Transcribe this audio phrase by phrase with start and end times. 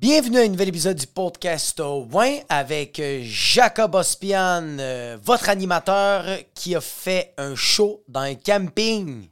[0.00, 6.38] Bienvenue à un nouvel épisode du podcast Win avec euh, Jacob Ospian, euh, votre animateur
[6.54, 9.28] qui a fait un show dans un camping.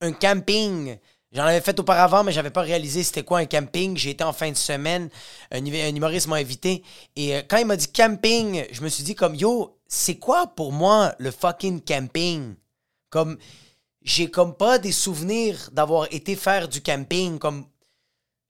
[0.00, 0.96] Un camping.
[1.32, 3.96] J'en avais fait auparavant, mais j'avais pas réalisé c'était quoi un camping.
[3.96, 5.10] J'ai été en fin de semaine,
[5.50, 6.84] un, un humoriste m'a invité.
[7.16, 10.46] Et euh, quand il m'a dit camping, je me suis dit comme yo, c'est quoi
[10.46, 12.54] pour moi le fucking camping?
[13.10, 13.36] Comme
[14.00, 17.40] j'ai comme pas des souvenirs d'avoir été faire du camping.
[17.40, 17.66] Comme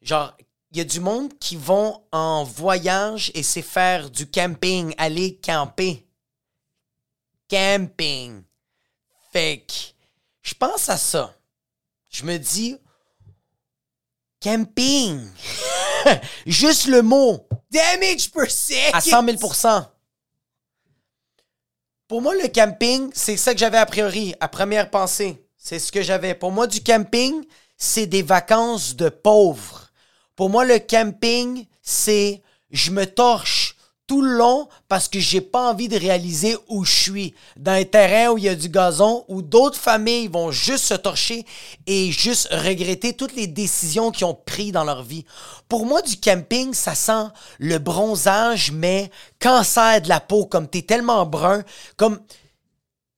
[0.03, 0.37] genre
[0.75, 5.37] il y a du monde qui vont en voyage et c'est faire du camping, aller
[5.37, 6.05] camper.
[7.49, 8.43] Camping.
[9.33, 9.73] Fait que
[10.43, 11.33] je pense à ça.
[12.11, 12.77] Je me dis
[14.41, 15.25] camping.
[16.47, 17.47] Juste le mot.
[17.71, 18.99] Damage per second.
[18.99, 19.87] À 100 000%
[22.09, 25.47] Pour moi, le camping, c'est ça que j'avais a priori, à première pensée.
[25.57, 26.35] C'est ce que j'avais.
[26.35, 27.45] Pour moi, du camping,
[27.77, 29.84] c'est des vacances de pauvres.
[30.37, 35.71] Pour moi, le camping, c'est je me torche tout le long parce que j'ai pas
[35.71, 37.35] envie de réaliser où je suis.
[37.57, 40.95] Dans un terrain où il y a du gazon, où d'autres familles vont juste se
[40.95, 41.47] torcher
[41.87, 45.25] et juste regretter toutes les décisions qu'ils ont prises dans leur vie.
[45.69, 49.11] Pour moi, du camping, ça sent le bronzage, mais
[49.41, 51.63] cancer de la peau, comme t'es tellement brun,
[51.97, 52.21] comme...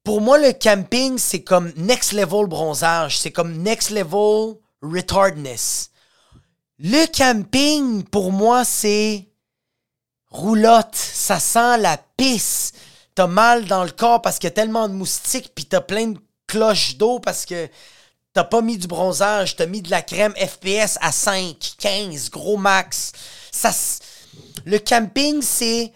[0.04, 3.18] Pour moi, le camping, c'est comme next level bronzage.
[3.18, 5.90] C'est comme next level retardness.
[6.78, 9.26] Le camping, pour moi, c'est
[10.28, 10.94] roulotte.
[10.94, 12.72] Ça sent la pisse.
[13.14, 16.08] T'as mal dans le corps parce qu'il y a tellement de moustiques, puis t'as plein
[16.08, 17.68] de cloches d'eau parce que
[18.34, 22.58] t'as pas mis du bronzage, t'as mis de la crème FPS à 5, 15, gros
[22.58, 23.12] max.
[23.50, 23.70] Ça,
[24.66, 25.94] le camping, c'est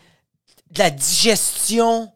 [0.70, 2.10] de la digestion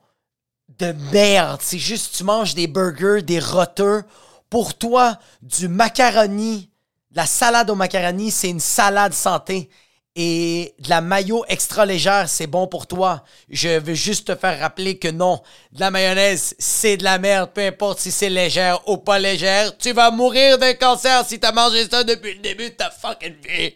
[0.79, 1.61] de merde.
[1.62, 4.05] C'est juste, tu manges des burgers, des roteux.
[4.48, 6.70] Pour toi, du macaroni
[7.15, 9.70] la salade au macaroni, c'est une salade santé.
[10.17, 13.25] Et de la mayo extra légère, c'est bon pour toi.
[13.48, 15.42] Je veux juste te faire rappeler que non,
[15.73, 19.77] de la mayonnaise, c'est de la merde, peu importe si c'est légère ou pas légère.
[19.77, 23.35] Tu vas mourir d'un cancer si t'as mangé ça depuis le début de ta fucking
[23.42, 23.74] vie.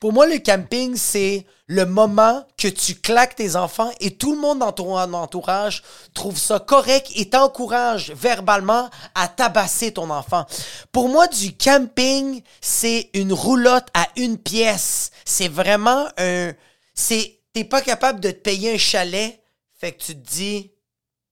[0.00, 4.40] Pour moi, le camping, c'est le moment que tu claques tes enfants et tout le
[4.40, 10.44] monde dans ton entourage trouve ça correct et t'encourage verbalement à tabasser ton enfant.
[10.92, 15.10] Pour moi, du camping, c'est une roulotte à une pièce.
[15.24, 16.52] C'est vraiment un...
[16.94, 17.38] C'est...
[17.54, 19.42] T'es pas capable de te payer un chalet,
[19.78, 20.70] fait que tu te dis,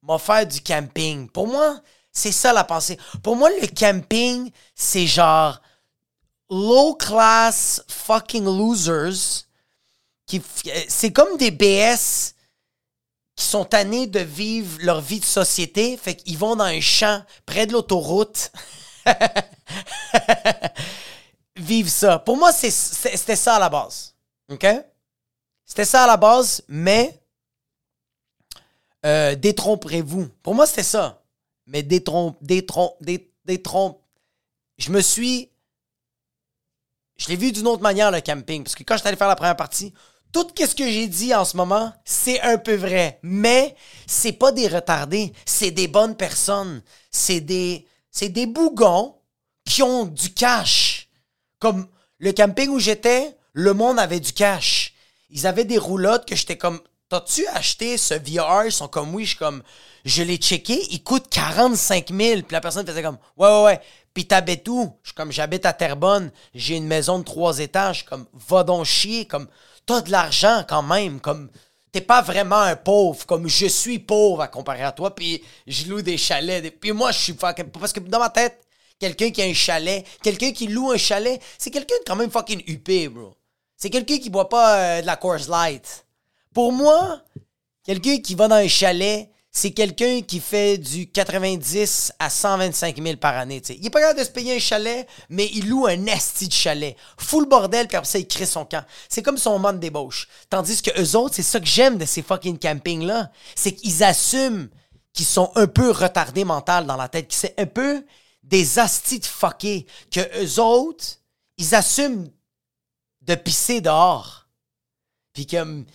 [0.02, 1.28] m'a faire du camping.
[1.28, 1.80] Pour moi,
[2.12, 2.98] c'est ça la pensée.
[3.22, 5.60] Pour moi, le camping, c'est genre
[6.50, 9.49] low class fucking losers
[10.30, 10.42] qui
[10.88, 12.34] c'est comme des BS
[13.34, 17.24] qui sont tannés de vivre leur vie de société, fait qu'ils vont dans un champ
[17.46, 18.52] près de l'autoroute.
[21.56, 22.18] vivre ça.
[22.18, 24.14] Pour moi, c'était ça à la base.
[24.50, 24.66] OK?
[25.64, 27.20] C'était ça à la base, mais
[29.04, 30.28] euh, détromperez-vous.
[30.42, 31.22] Pour moi, c'était ça.
[31.66, 32.97] Mais détrompe, détrompe,
[33.44, 34.00] détrompe.
[34.78, 35.50] Je me suis
[37.20, 38.64] je l'ai vu d'une autre manière, le camping.
[38.64, 39.92] Parce que quand je suis allé faire la première partie,
[40.32, 43.18] tout ce que j'ai dit en ce moment, c'est un peu vrai.
[43.22, 43.74] Mais
[44.06, 45.32] c'est pas des retardés.
[45.44, 46.82] C'est des bonnes personnes.
[47.10, 49.16] C'est des, c'est des bougons
[49.64, 51.08] qui ont du cash.
[51.58, 51.86] Comme
[52.18, 54.94] le camping où j'étais, le monde avait du cash.
[55.30, 58.64] Ils avaient des roulottes que j'étais comme, t'as-tu acheté ce VR?
[58.66, 59.62] Ils sont comme, oui, je comme,
[60.04, 62.42] je l'ai checké, il coûte 45 000.
[62.42, 63.80] Puis la personne faisait comme, ouais, ouais, ouais.
[64.14, 64.97] Puis t'habites où?
[65.02, 68.04] Je comme, j'habite à Terrebonne, j'ai une maison de trois étages.
[68.04, 69.26] Comme, va donc chier.
[69.26, 69.48] Comme,
[69.90, 71.20] t'as de l'argent quand même.
[71.20, 71.50] Comme,
[71.92, 73.26] t'es pas vraiment un pauvre.
[73.26, 75.14] Comme, je suis pauvre à comparer à toi.
[75.14, 76.78] Puis je loue des chalets.
[76.80, 77.66] Puis moi, je suis fucking.
[77.66, 78.60] Parce que dans ma tête,
[78.98, 82.62] quelqu'un qui a un chalet, quelqu'un qui loue un chalet, c'est quelqu'un quand même fucking
[82.66, 83.34] huppé, bro.
[83.76, 86.06] C'est quelqu'un qui boit pas euh, de la Coors Light.
[86.52, 87.22] Pour moi,
[87.82, 93.16] quelqu'un qui va dans un chalet, c'est quelqu'un qui fait du 90 à 125 000
[93.16, 93.60] par année.
[93.68, 96.52] Il est pas capable de se payer un chalet, mais il loue un esti de
[96.52, 96.96] chalet.
[97.18, 98.84] Full bordel, puis après ça, il crée son camp.
[99.08, 100.28] C'est comme son monde débauche.
[100.48, 103.32] Tandis que eux autres, c'est ça que j'aime de ces fucking campings-là.
[103.56, 104.68] C'est qu'ils assument
[105.12, 108.04] qu'ils sont un peu retardés mental dans la tête, que c'est un peu
[108.44, 111.04] des astis de fuckés, que eux autres,
[111.56, 112.28] ils assument
[113.22, 114.46] de pisser dehors.
[115.32, 115.86] Puis comme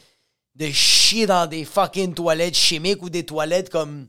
[0.56, 4.08] de chier dans des fucking toilettes chimiques ou des toilettes comme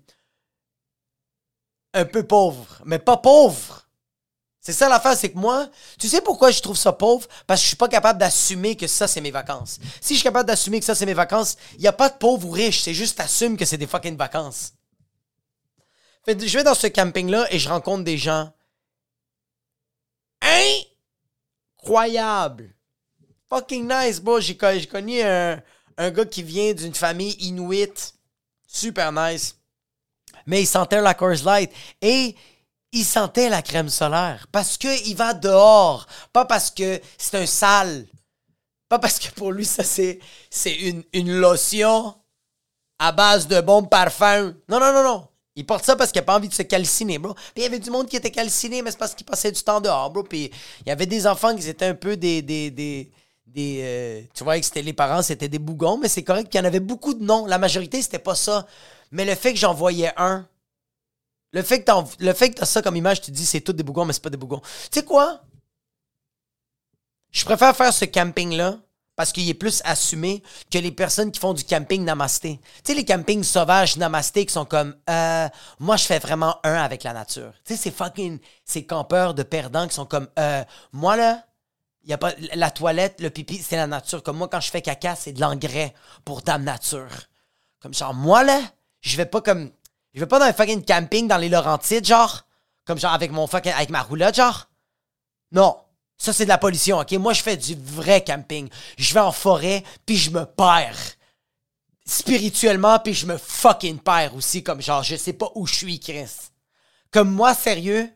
[1.93, 2.83] un peu pauvres.
[2.85, 3.87] Mais pas pauvres.
[4.61, 7.29] C'est ça l'affaire, c'est que moi, tu sais pourquoi je trouve ça pauvre?
[7.47, 9.79] Parce que je suis pas capable d'assumer que ça, c'est mes vacances.
[10.01, 12.17] Si je suis capable d'assumer que ça, c'est mes vacances, il n'y a pas de
[12.17, 14.73] pauvre ou riche, c'est juste assume que c'est des fucking vacances.
[16.25, 18.53] Fait, je vais dans ce camping-là et je rencontre des gens
[21.79, 22.75] incroyables.
[23.49, 24.41] fucking nice, bro.
[24.41, 25.63] J'ai connu un,
[25.99, 28.15] un gars qui vient d'une famille inuit.
[28.67, 29.57] Super nice.
[30.47, 31.73] Mais il sentait la Coors Light.
[32.01, 32.35] Et
[32.93, 34.47] il sentait la crème solaire.
[34.53, 36.07] Parce qu'il va dehors.
[36.33, 38.07] Pas parce que c'est un sale.
[38.89, 40.21] Pas parce que pour lui, ça, c'est,
[40.51, 42.15] c'est une, une lotion
[42.99, 44.55] à base de bons parfums.
[44.69, 45.29] Non, non, non, non.
[45.57, 47.33] Il porte ça parce qu'il a pas envie de se calciner, bro.
[47.33, 49.63] Puis il y avait du monde qui était calciné, mais c'est parce qu'il passait du
[49.63, 50.23] temps dehors, bro.
[50.23, 50.51] Puis
[50.81, 53.11] il y avait des enfants qui étaient un peu des, des,
[53.59, 56.63] euh, tu vois que c'était les parents, c'était des bougons, mais c'est correct qu'il y
[56.63, 57.47] en avait beaucoup de noms.
[57.47, 58.67] La majorité, c'était pas ça.
[59.11, 60.47] Mais le fait que j'en voyais un,
[61.53, 64.23] le fait que t'as ça comme image, tu dis c'est tout des bougons, mais c'est
[64.23, 64.61] pas des bougons.
[64.61, 65.41] Tu sais quoi?
[67.31, 68.79] Je préfère faire ce camping-là
[69.17, 72.61] parce qu'il est plus assumé que les personnes qui font du camping namasté.
[72.85, 75.49] Tu sais, les campings sauvages namasté qui sont comme euh,
[75.81, 77.55] moi, je fais vraiment un avec la nature.
[77.65, 80.63] Tu sais, ces fucking ces campeurs de perdants qui sont comme euh,
[80.93, 81.47] moi là,
[82.07, 84.23] y a pas la toilette, le pipi, c'est la nature.
[84.23, 85.93] Comme moi, quand je fais caca, c'est de l'engrais
[86.25, 87.09] pour dame nature.
[87.81, 88.61] Comme genre moi là,
[89.01, 89.71] je vais pas comme
[90.15, 92.47] je vais pas dans un fucking camping dans les Laurentides, genre
[92.85, 94.69] comme genre avec mon fucking avec ma roulotte, genre.
[95.53, 95.77] Non.
[96.19, 97.13] Ça, c'est de la pollution, OK?
[97.13, 98.71] Moi, je fais du vrai camping.
[98.97, 101.15] Je vais en forêt, puis je me perds.
[102.07, 106.01] Spirituellement, puis je me fucking perds aussi, comme genre, je sais pas où je suis,
[106.01, 106.31] Chris.
[107.11, 108.11] Comme moi, sérieux,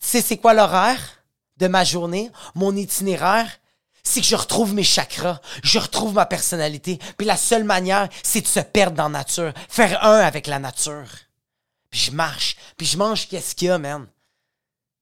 [0.00, 1.00] tu sais c'est quoi l'horaire
[1.56, 3.50] de ma journée, mon itinéraire?
[4.02, 6.98] C'est que je retrouve mes chakras, je retrouve ma personnalité.
[7.16, 10.60] Puis la seule manière, c'est de se perdre dans la nature, faire un avec la
[10.60, 11.08] nature.
[11.90, 14.06] Puis je marche, puis je mange qu'est-ce qu'il y a, man.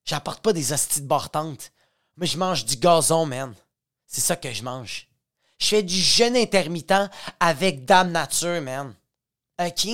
[0.05, 1.08] J'apporte pas des hosties de
[2.17, 3.55] mais je mange du gazon, man.
[4.06, 5.08] C'est ça que je mange.
[5.58, 7.11] Je fais du jeûne intermittent
[7.41, 8.94] avec Dame Nature, man.
[9.58, 9.88] OK?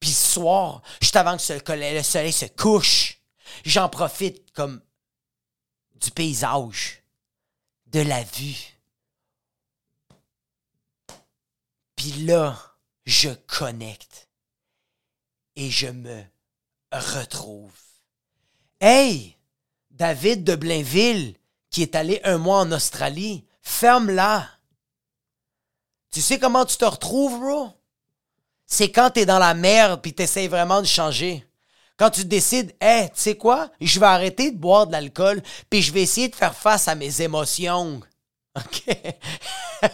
[0.00, 3.15] Puis ce soir, juste avant que le soleil se couche,
[3.64, 4.80] j'en profite comme
[6.00, 7.02] du paysage,
[7.86, 8.76] de la vue.
[11.96, 12.76] Puis là,
[13.06, 14.28] je connecte
[15.56, 16.22] et je me
[16.92, 17.72] retrouve.
[18.80, 19.36] Hey,
[19.90, 21.36] David de Blainville,
[21.70, 24.48] qui est allé un mois en Australie, ferme-la.
[26.10, 27.70] Tu sais comment tu te retrouves, bro?
[28.66, 31.46] C'est quand t'es dans la merde puis t'essayes vraiment de changer.
[31.98, 33.70] Quand tu décides, hey, tu sais quoi?
[33.80, 36.94] Je vais arrêter de boire de l'alcool puis je vais essayer de faire face à
[36.94, 38.00] mes émotions.
[38.56, 38.84] OK?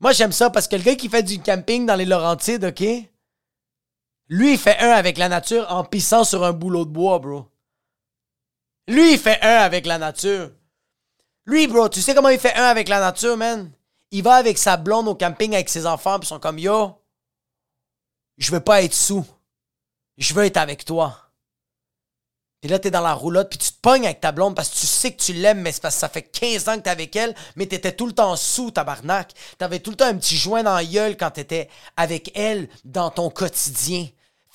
[0.00, 2.84] Moi, j'aime ça parce que le gars qui fait du camping dans les Laurentides, OK?
[4.28, 7.46] Lui, il fait un avec la nature en pissant sur un boulot de bois, bro.
[8.86, 10.50] Lui, il fait un avec la nature.
[11.46, 13.70] Lui, bro, tu sais comment il fait un avec la nature, man?
[14.10, 16.97] Il va avec sa blonde au camping avec ses enfants, puis ils sont comme Yo,
[18.38, 19.26] je veux pas être sous.
[20.16, 21.28] Je veux être avec toi.
[22.60, 24.78] Puis là, t'es dans la roulotte, puis tu te pognes avec ta blonde parce que
[24.78, 26.90] tu sais que tu l'aimes, mais c'est parce que ça fait 15 ans que t'es
[26.90, 29.32] avec elle, mais t'étais tout le temps sous, tabarnak.
[29.58, 33.10] T'avais tout le temps un petit joint dans la gueule quand t'étais avec elle dans
[33.10, 34.08] ton quotidien.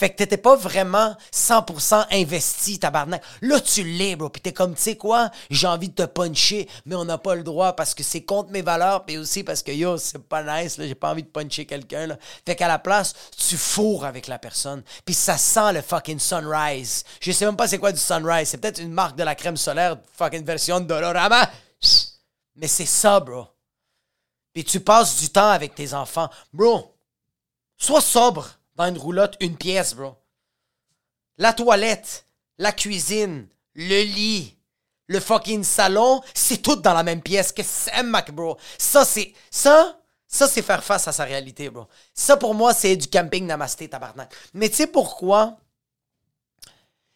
[0.04, 3.24] Fait que t'étais pas vraiment 100% investi, tabarnak.
[3.40, 4.28] Là, tu l'es, bro.
[4.28, 7.36] Puis t'es comme, tu sais quoi, j'ai envie de te puncher, mais on n'a pas
[7.36, 10.44] le droit parce que c'est contre mes valeurs, puis aussi parce que, yo, c'est pas
[10.44, 12.18] nice, là, j'ai pas envie de puncher quelqu'un, là.
[12.46, 13.14] Fait qu'à la place,
[13.48, 14.84] tu fourres avec la personne.
[15.06, 17.06] Puis ça sent le fucking sunrise.
[17.22, 18.50] Je sais même pas c'est quoi du sunrise.
[18.50, 21.50] C'est peut-être une marque de la crème solaire, fucking version de Dolorama.
[22.58, 23.48] Mais c'est ça, bro.
[24.54, 26.30] Puis tu passes du temps avec tes enfants.
[26.52, 26.94] Bro,
[27.78, 30.16] sois sobre dans une roulotte, une pièce, bro.
[31.38, 32.26] La toilette,
[32.58, 34.58] la cuisine, le lit,
[35.08, 37.52] le fucking salon, c'est tout dans la même pièce.
[37.52, 38.58] Que c'est, Mac, bro?
[38.78, 39.34] Ça, c'est.
[39.50, 41.88] Ça, ça, c'est faire face à sa réalité, bro.
[42.14, 44.34] Ça, pour moi, c'est du camping namasté, tabarnak.
[44.54, 45.58] Mais tu sais pourquoi?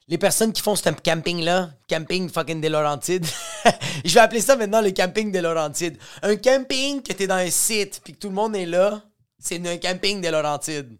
[0.10, 3.26] Les personnes qui font ce camping-là, camping fucking des Laurentides,
[4.06, 5.98] je vais appeler ça maintenant le camping des Laurentides.
[6.22, 9.02] Un camping que t'es dans un site puis que tout le monde est là,
[9.38, 10.98] c'est un camping des Laurentides.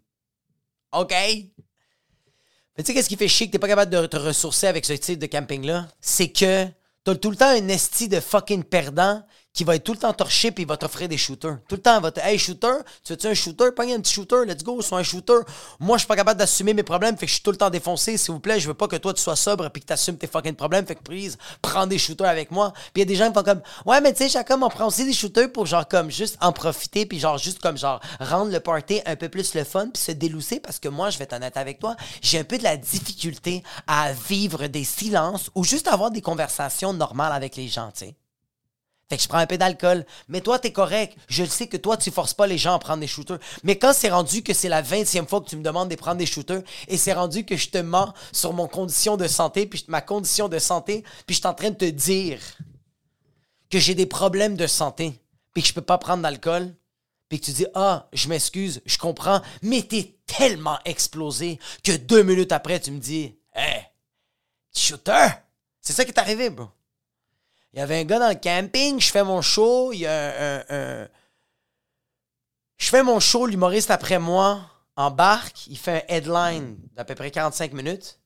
[0.92, 1.12] OK?
[1.12, 4.84] Mais tu sais, qu'est-ce qui fait chier que t'es pas capable de te ressourcer avec
[4.84, 5.88] ce type de camping-là?
[6.00, 6.66] C'est que
[7.04, 9.24] t'as tout le temps un esti de fucking perdant
[9.58, 11.58] qui va être tout le temps torché puis il va t'offrir des shooters.
[11.68, 13.72] Tout le temps, il va te Hey, shooter, tu veux-tu un shooter?
[13.74, 15.40] Pogne un petit shooter, let's go, sois un shooter.
[15.80, 17.68] Moi, je suis pas capable d'assumer mes problèmes, fait que je suis tout le temps
[17.68, 18.16] défoncé.
[18.18, 20.28] S'il vous plaît, je veux pas que toi tu sois sobre puis que t'assumes tes
[20.28, 22.72] fucking problèmes, fait que prise, prends des shooters avec moi.
[22.72, 24.68] Puis il y a des gens qui font comme Ouais, mais tu sais, Jacob, on
[24.68, 27.98] prend aussi des shooters pour genre comme juste en profiter puis genre juste comme genre
[28.20, 31.18] rendre le party un peu plus le fun puis se délousser parce que moi, je
[31.18, 35.50] vais être honnête avec toi, j'ai un peu de la difficulté à vivre des silences
[35.56, 38.14] ou juste avoir des conversations normales avec les gens, tu sais.
[39.08, 40.04] Fait que je prends un peu d'alcool.
[40.28, 41.16] Mais toi, t'es correct.
[41.28, 43.38] Je sais que toi, tu forces pas les gens à prendre des shooters.
[43.62, 46.18] Mais quand c'est rendu que c'est la 20e fois que tu me demandes de prendre
[46.18, 49.84] des shooters et c'est rendu que je te mens sur mon condition de santé, puis
[49.88, 52.38] ma condition de santé, puis je suis en train de te dire
[53.70, 55.18] que j'ai des problèmes de santé,
[55.54, 56.74] puis que je peux pas prendre d'alcool,
[57.28, 62.22] puis que tu dis Ah, je m'excuse, je comprends, mais t'es tellement explosé que deux
[62.22, 63.84] minutes après, tu me dis Hey,
[64.74, 65.28] shooter!
[65.80, 66.68] C'est ça qui est arrivé, bro.
[67.72, 70.64] Il y avait un gars dans le camping, je fais mon show, il y a
[70.68, 71.08] un.
[72.78, 77.30] Je fais mon show, l'humoriste après moi embarque, il fait un headline d'à peu près
[77.30, 78.18] 45 minutes.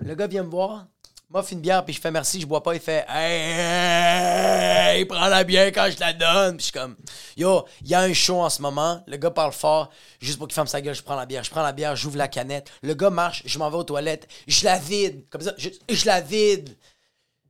[0.00, 0.88] Le gars vient me voir,
[1.28, 2.74] m'offre une bière, puis je fais merci, je bois pas.
[2.74, 6.56] Il fait Hey, prends la bière quand je la donne.
[6.56, 6.96] Puis je suis comme
[7.36, 9.02] Yo, il y a un show en ce moment.
[9.06, 9.90] Le gars parle fort.
[10.20, 11.44] Juste pour qu'il ferme sa gueule, je prends la bière.
[11.44, 12.70] Je prends la bière, j'ouvre la canette.
[12.82, 14.28] Le gars marche, je m'en vais aux toilettes.
[14.46, 15.28] Je la vide.
[15.30, 16.76] Comme ça, je, je la vide.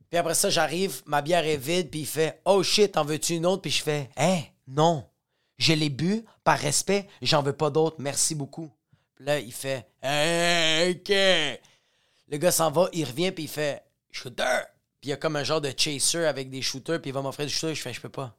[0.09, 3.33] Puis après ça, j'arrive, ma bière est vide, puis il fait Oh shit, en veux-tu
[3.33, 3.61] une autre?
[3.61, 5.05] Puis je fais Hey, non.
[5.57, 8.69] Je l'ai bu par respect, j'en veux pas d'autre, merci beaucoup.
[9.15, 11.59] Puis là, il fait Hey, ok.
[12.29, 14.61] Le gars s'en va, il revient, puis il fait Shooter.
[14.99, 17.21] Puis il y a comme un genre de chaser avec des shooters, puis il va
[17.21, 17.75] m'offrir des shooters.
[17.75, 18.35] Je fais Je peux pas.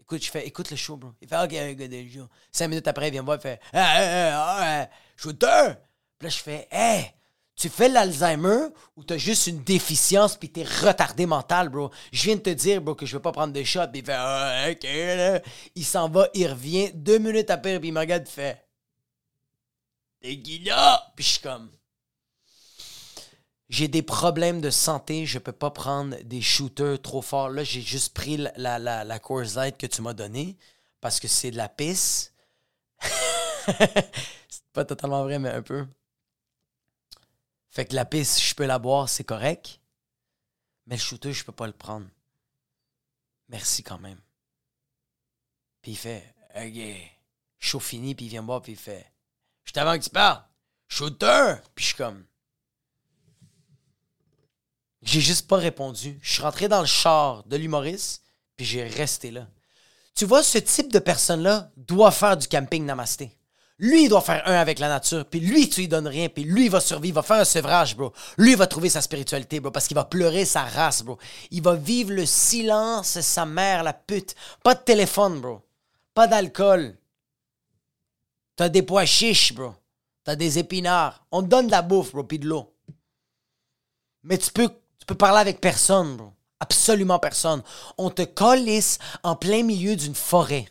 [0.00, 1.12] Écoute, je fais Écoute le show, bro.
[1.20, 2.28] Il fait Ok, un gars de show.
[2.50, 5.74] Cinq minutes après, il vient me voir, il fait Shooter.
[6.18, 7.12] Puis là, je fais Hey,
[7.56, 11.90] tu fais l'Alzheimer ou t'as juste une déficience puis t'es retardé mental, bro?
[12.12, 13.88] Je viens de te dire, bro, que je veux pas prendre de shot.
[13.92, 15.40] Puis il fait Ah, ok, là.
[15.74, 16.90] Il s'en va, il revient.
[16.94, 18.64] Deux minutes après, puis il me regarde, il fait
[20.20, 20.60] T'es qui?
[21.16, 21.70] Puis je suis comme
[23.70, 27.50] j'ai des problèmes de santé, je peux pas prendre des shooters trop forts.
[27.50, 30.58] Là, j'ai juste pris la, la, la, Coors Light que tu m'as donnée
[31.00, 32.34] parce que c'est de la pisse.
[33.00, 35.86] c'est pas totalement vrai, mais un peu.
[37.70, 39.80] Fait que la pisse, je peux la boire, c'est correct.
[40.86, 42.08] Mais le shooter, je peux pas le prendre.
[43.48, 44.20] Merci quand même.
[45.80, 47.12] Puis il fait, OK,
[47.60, 49.12] chaud fini, puis il vient me voir, puis il fait,
[49.62, 50.42] je t'avais que tu parles.
[50.88, 51.54] Shooter!
[51.76, 52.26] Puis je suis comme,
[55.02, 56.18] j'ai juste pas répondu.
[56.22, 58.22] Je suis rentré dans le char de l'humoriste,
[58.56, 59.46] puis j'ai resté là.
[60.14, 63.36] Tu vois, ce type de personne-là doit faire du camping namasté.
[63.78, 66.44] Lui, il doit faire un avec la nature, puis lui, tu lui donnes rien, puis
[66.44, 68.12] lui, il va survivre, il va faire un sevrage, bro.
[68.36, 71.16] Lui, il va trouver sa spiritualité, bro, parce qu'il va pleurer sa race, bro.
[71.50, 74.34] Il va vivre le silence, sa mère, la pute.
[74.62, 75.62] Pas de téléphone, bro.
[76.12, 76.94] Pas d'alcool.
[78.54, 79.72] T'as des pois chiches, bro.
[80.24, 81.24] T'as des épinards.
[81.32, 82.74] On te donne de la bouffe, bro, puis de l'eau.
[84.24, 84.68] Mais tu peux,
[85.10, 86.18] peux parler avec personne.
[86.60, 87.62] Absolument personne.
[87.98, 90.66] On te colisse en plein milieu d'une forêt.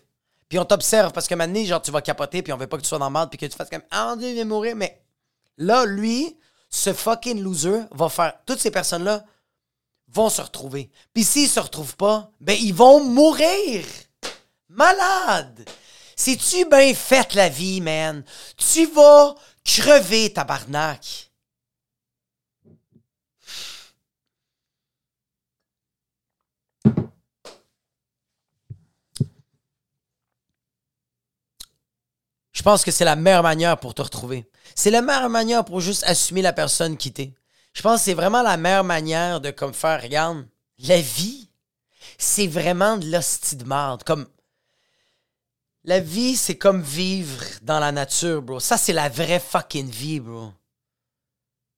[0.48, 2.84] Puis on t'observe parce que maintenant, genre, tu vas capoter, puis on veut pas que
[2.84, 4.76] tu sois dans le puis que tu fasses comme Ah, Dieu, il vient mourir.
[4.76, 5.02] Mais
[5.58, 6.38] là, lui,
[6.70, 8.34] ce fucking loser va faire.
[8.46, 9.26] Toutes ces personnes-là
[10.08, 10.90] vont se retrouver.
[11.14, 13.84] Puis s'ils se retrouvent pas, ben, ils vont mourir.
[14.70, 15.68] Malade.
[16.16, 18.24] C'est-tu bien fait la vie, man?
[18.58, 21.29] Tu vas crever, tabarnak.
[32.60, 34.46] Je pense que c'est la meilleure manière pour te retrouver.
[34.76, 37.34] C'est la meilleure manière pour juste assumer la personne qui t'es.
[37.72, 40.46] Je pense que c'est vraiment la meilleure manière de comme faire, regarde,
[40.80, 41.50] la vie,
[42.18, 44.04] c'est vraiment de l'hostie de merde.
[44.04, 44.28] Comme,
[45.86, 48.60] la vie, c'est comme vivre dans la nature, bro.
[48.60, 50.52] Ça, c'est la vraie fucking vie, bro.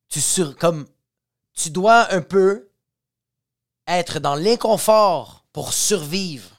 [0.10, 0.88] Tu sur, comme,
[1.54, 2.72] tu dois un peu
[3.86, 6.50] être dans l'inconfort pour survivre,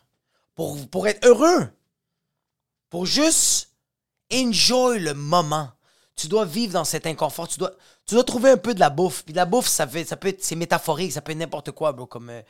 [0.54, 1.68] pour, pour être heureux,
[2.88, 3.71] pour juste
[4.32, 5.70] enjoy le moment.
[6.14, 7.48] Tu dois vivre dans cet inconfort.
[7.48, 7.72] Tu dois,
[8.06, 9.24] tu dois trouver un peu de la bouffe.
[9.24, 12.06] Puis la bouffe, ça, ça peut c'est métaphorique, ça peut être n'importe quoi, bro.
[12.06, 12.42] Comme, euh,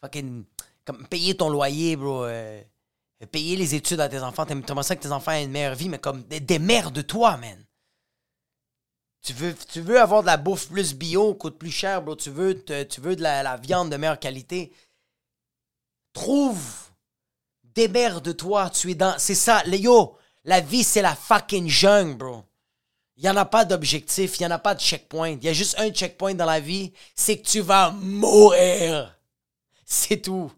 [0.00, 0.44] fucking,
[0.84, 2.24] comme payer ton loyer, bro.
[2.24, 2.62] euh,
[3.30, 4.44] payer les études à tes enfants.
[4.44, 7.36] T'aimerais ça que tes enfants aient une meilleure vie, mais comme des, mères de toi,
[7.38, 7.64] man.
[9.22, 12.14] Tu veux, tu veux avoir de la bouffe plus bio, coûte plus cher, bro.
[12.14, 14.72] Tu veux, tu veux de la, la viande de meilleure qualité.
[16.12, 16.62] Trouve
[17.62, 18.70] des mères de toi.
[18.70, 19.18] Tu es dans.
[19.18, 20.16] C'est ça, les yo.
[20.46, 22.44] La vie, c'est la fucking jungle, bro.
[23.16, 25.30] Il n'y en a pas d'objectif, il n'y en a pas de checkpoint.
[25.30, 29.18] Il y a juste un checkpoint dans la vie, c'est que tu vas mourir.
[29.84, 30.52] C'est tout.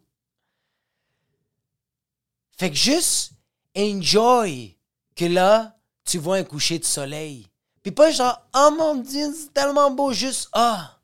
[2.59, 3.33] Fait que juste
[3.77, 4.77] enjoy
[5.17, 7.47] que là, tu vois un coucher de soleil.
[7.83, 10.99] Puis pas genre, oh mon dieu, c'est tellement beau, juste, ah.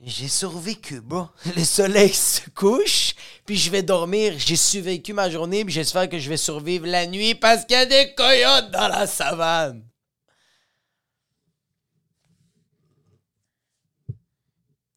[0.00, 1.28] J'ai survécu, bro.
[1.56, 3.11] Le soleil se couche,
[3.44, 4.34] puis je vais dormir.
[4.38, 7.80] J'ai survécu ma journée, puis j'espère que je vais survivre la nuit parce qu'il y
[7.80, 9.84] a des coyotes dans la savane.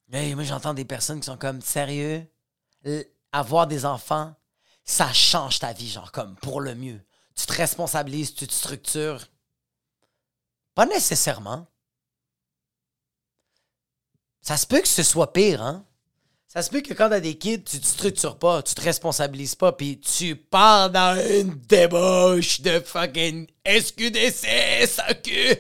[0.08, 2.26] Moi, j'entends des personnes qui sont comme, sérieux,
[3.34, 4.34] avoir des enfants,
[4.86, 7.02] ça change ta vie, genre, comme, pour le mieux.
[7.36, 9.28] Tu te responsabilises, tu te structures.
[10.74, 11.68] Pas nécessairement.
[14.42, 15.86] Ça se peut que ce soit pire, hein?
[16.56, 19.56] Ça se peut que quand t'as des kids, tu te structures pas, tu te responsabilises
[19.56, 25.58] pas, puis tu pars dans une débauche de fucking SQDC, SAQ.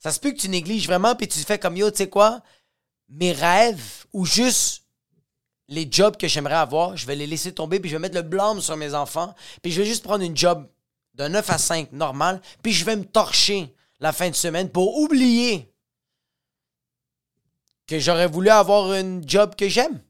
[0.00, 2.42] Ça se peut que tu négliges vraiment, puis tu fais comme yo, tu sais quoi?
[3.10, 4.82] Mes rêves, ou juste
[5.68, 8.22] les jobs que j'aimerais avoir, je vais les laisser tomber, puis je vais mettre le
[8.22, 10.68] blâme sur mes enfants, puis je vais juste prendre une job
[11.14, 14.98] de 9 à 5 normal, puis je vais me torcher la fin de semaine pour
[14.98, 15.72] oublier
[17.90, 20.00] que j'aurais voulu avoir une job que j'aime.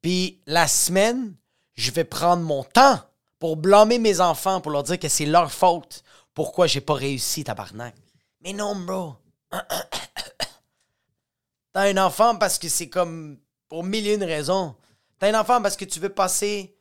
[0.00, 1.34] Puis la semaine,
[1.74, 2.98] je vais prendre mon temps
[3.38, 6.02] pour blâmer mes enfants, pour leur dire que c'est leur faute.
[6.32, 7.94] Pourquoi j'ai pas réussi, tabarnak?
[8.40, 9.16] Mais non, bro.
[11.74, 14.74] T'as un enfant parce que c'est comme pour mille et une raisons.
[15.18, 16.74] T'as un enfant parce que tu veux passer.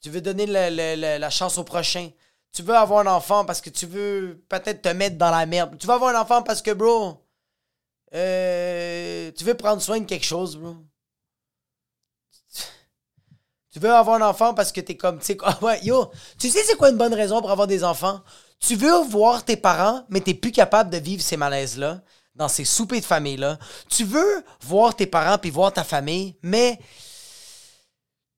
[0.00, 2.10] Tu veux donner la chance au prochain.
[2.52, 5.76] Tu veux avoir un enfant parce que tu veux peut-être te mettre dans la merde.
[5.78, 7.23] Tu veux avoir un enfant parce que, bro,
[8.14, 10.76] euh, tu veux prendre soin de quelque chose, bro?
[13.72, 16.48] Tu veux avoir un enfant parce que t'es comme, tu sais quoi, ouais, yo, tu
[16.48, 18.20] sais c'est quoi une bonne raison pour avoir des enfants?
[18.60, 22.00] Tu veux voir tes parents, mais t'es plus capable de vivre ces malaises-là,
[22.36, 23.58] dans ces soupers de famille-là.
[23.88, 26.78] Tu veux voir tes parents puis voir ta famille, mais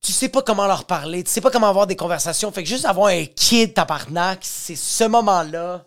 [0.00, 2.50] tu sais pas comment leur parler, tu sais pas comment avoir des conversations.
[2.50, 5.84] Fait que juste avoir un kid tabarnak, c'est ce moment-là.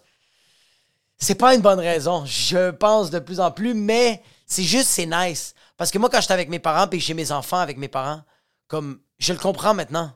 [1.20, 5.06] C'est pas une bonne raison, je pense de plus en plus, mais c'est juste, c'est
[5.06, 5.54] nice.
[5.76, 8.22] Parce que moi, quand j'étais avec mes parents puis j'ai mes enfants avec mes parents,
[8.68, 10.12] comme, je le comprends maintenant.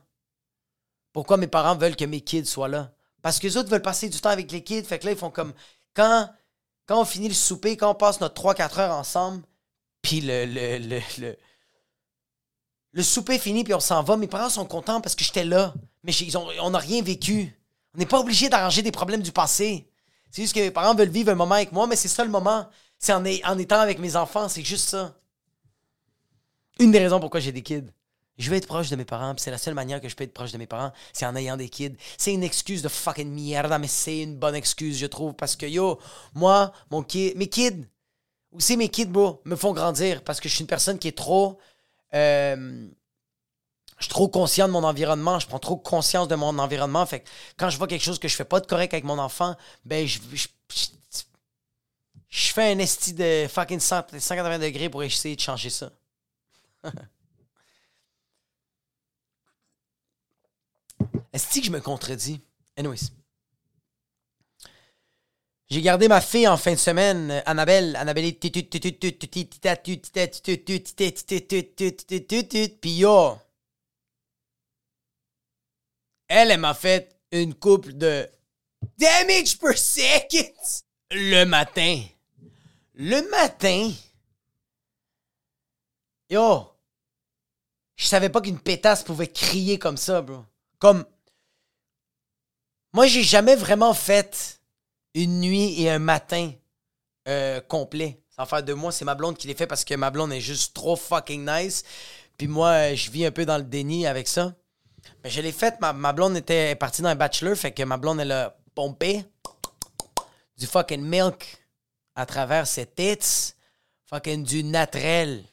[1.12, 2.92] Pourquoi mes parents veulent que mes kids soient là?
[3.22, 4.82] Parce que les autres veulent passer du temps avec les kids.
[4.84, 5.52] Fait que là, ils font comme,
[5.94, 6.28] quand,
[6.86, 9.42] quand on finit le souper, quand on passe notre 3-4 heures ensemble,
[10.02, 11.36] puis le, le, le, le,
[12.92, 15.74] le souper fini, puis on s'en va, mes parents sont contents parce que j'étais là.
[16.02, 16.12] Mais
[16.60, 17.58] on n'a rien vécu.
[17.94, 19.88] On n'est pas obligé d'arranger des problèmes du passé.
[20.34, 22.30] C'est juste que mes parents veulent vivre un moment avec moi, mais c'est ça le
[22.30, 22.66] moment.
[22.98, 25.14] C'est en, en étant avec mes enfants, c'est juste ça.
[26.80, 27.84] Une des raisons pourquoi j'ai des kids.
[28.36, 30.34] Je veux être proche de mes parents, c'est la seule manière que je peux être
[30.34, 31.94] proche de mes parents, c'est en ayant des kids.
[32.18, 35.66] C'est une excuse de fucking mierda, mais c'est une bonne excuse, je trouve, parce que
[35.66, 36.00] yo,
[36.34, 37.86] moi, mon kid, mes kids,
[38.50, 41.16] aussi mes kids, bro, me font grandir, parce que je suis une personne qui est
[41.16, 41.58] trop.
[42.12, 42.88] euh,
[43.98, 47.06] je suis trop conscient de mon environnement, je prends trop conscience de mon environnement.
[47.06, 49.18] Fait que quand je vois quelque chose que je fais pas de correct avec mon
[49.18, 50.48] enfant, ben je, je,
[52.28, 55.90] fais un esti de fucking 100 180 degrés pour essayer de changer ça.
[61.32, 62.40] Est-ce que je me contredis?
[62.76, 63.10] Anyways.
[65.70, 67.96] J'ai gardé ma fille en fin de semaine, euh, Annabelle.
[67.96, 68.34] Annabelle.
[72.80, 73.38] Puis yo.
[76.36, 78.28] Elle, m'a fait une couple de
[78.98, 80.52] damage per second
[81.12, 82.02] le matin.
[82.94, 83.92] Le matin.
[86.28, 86.72] Yo.
[87.94, 90.44] Je savais pas qu'une pétasse pouvait crier comme ça, bro.
[90.80, 91.04] Comme.
[92.92, 94.60] Moi, j'ai jamais vraiment fait
[95.14, 96.50] une nuit et un matin
[97.28, 98.20] euh, complet.
[98.34, 100.40] Sans faire de moi, c'est ma blonde qui les fait parce que ma blonde est
[100.40, 101.84] juste trop fucking nice.
[102.36, 104.52] Puis moi, euh, je vis un peu dans le déni avec ça.
[105.22, 107.96] Mais je l'ai faite, ma, ma blonde était partie dans un bachelor, fait que ma
[107.96, 109.24] blonde, elle a pompé
[110.56, 111.58] du fucking milk
[112.14, 113.54] à travers ses tits.
[114.06, 115.44] Fucking du naturel.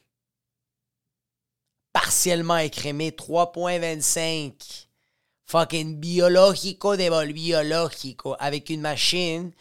[1.92, 4.52] Partiellement écrémé, 3.25.
[5.46, 8.36] Fucking biologico de biologico.
[8.38, 9.52] Avec une machine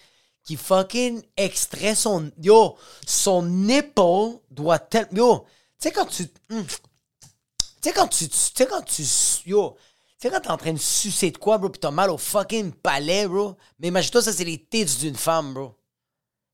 [0.43, 2.31] qui fucking extrait son.
[2.41, 5.17] Yo, son nipple doit tellement.
[5.17, 5.45] Yo,
[5.79, 6.27] tu sais quand tu.
[6.27, 6.55] tu
[7.81, 8.29] sais quand tu.
[8.29, 9.03] Tu sais quand tu.
[9.45, 9.75] Yo.
[10.19, 12.17] Tu sais quand t'es en train de sucer de quoi, bro, pis t'as mal au
[12.17, 13.55] fucking palais, bro.
[13.79, 15.75] Mais imagine-toi, ça, c'est les tits d'une femme, bro.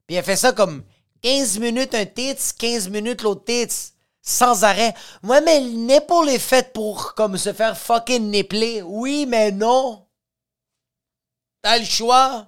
[0.07, 0.83] Puis elle fait ça comme
[1.21, 3.93] 15 minutes un tits, 15 minutes l'autre tits.
[4.21, 4.93] Sans arrêt.
[5.23, 8.81] Ouais, mais le nipple est fait pour comme se faire fucking nipler.
[8.81, 10.05] Oui, mais non.
[11.61, 12.47] T'as le choix.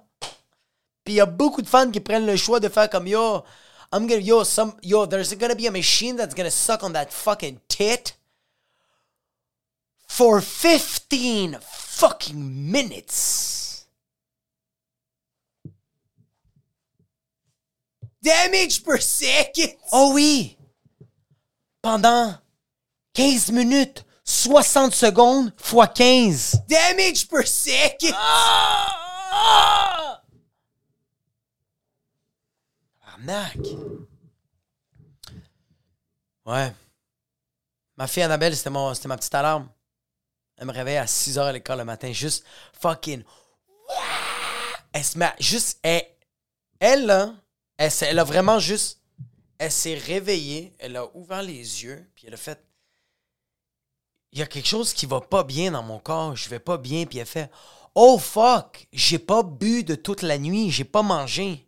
[1.04, 3.42] Puis il y a beaucoup de fans qui prennent le choix de faire comme yo.
[3.92, 5.06] I'm gonna yo some yo.
[5.06, 8.14] There's gonna be a machine that's gonna suck on that fucking tit
[10.10, 13.86] for 15 fucking minutes.
[18.20, 19.72] Damage per second.
[19.92, 20.58] Oh oui.
[21.80, 22.36] Pendant
[23.14, 26.64] 15 minutes, 60 secondes fois 15.
[26.68, 28.14] Damage per second.
[33.06, 33.68] Arnaque.
[36.44, 36.74] Ouais.
[37.96, 39.68] Ma fille Annabelle, c'était ma petite alarme.
[40.60, 42.44] Elle me réveille à 6 h à l'école le matin, juste
[42.78, 43.24] fucking.
[44.92, 45.32] Elle se met.
[45.40, 45.80] Juste.
[45.82, 47.34] Elle, là,
[47.78, 49.00] elle, elle a vraiment juste.
[49.56, 52.62] Elle s'est réveillée, elle a ouvert les yeux, puis elle a fait.
[54.32, 56.76] Il y a quelque chose qui va pas bien dans mon corps, je vais pas
[56.76, 57.50] bien, puis elle fait.
[57.94, 61.66] Oh fuck, j'ai pas bu de toute la nuit, j'ai pas mangé.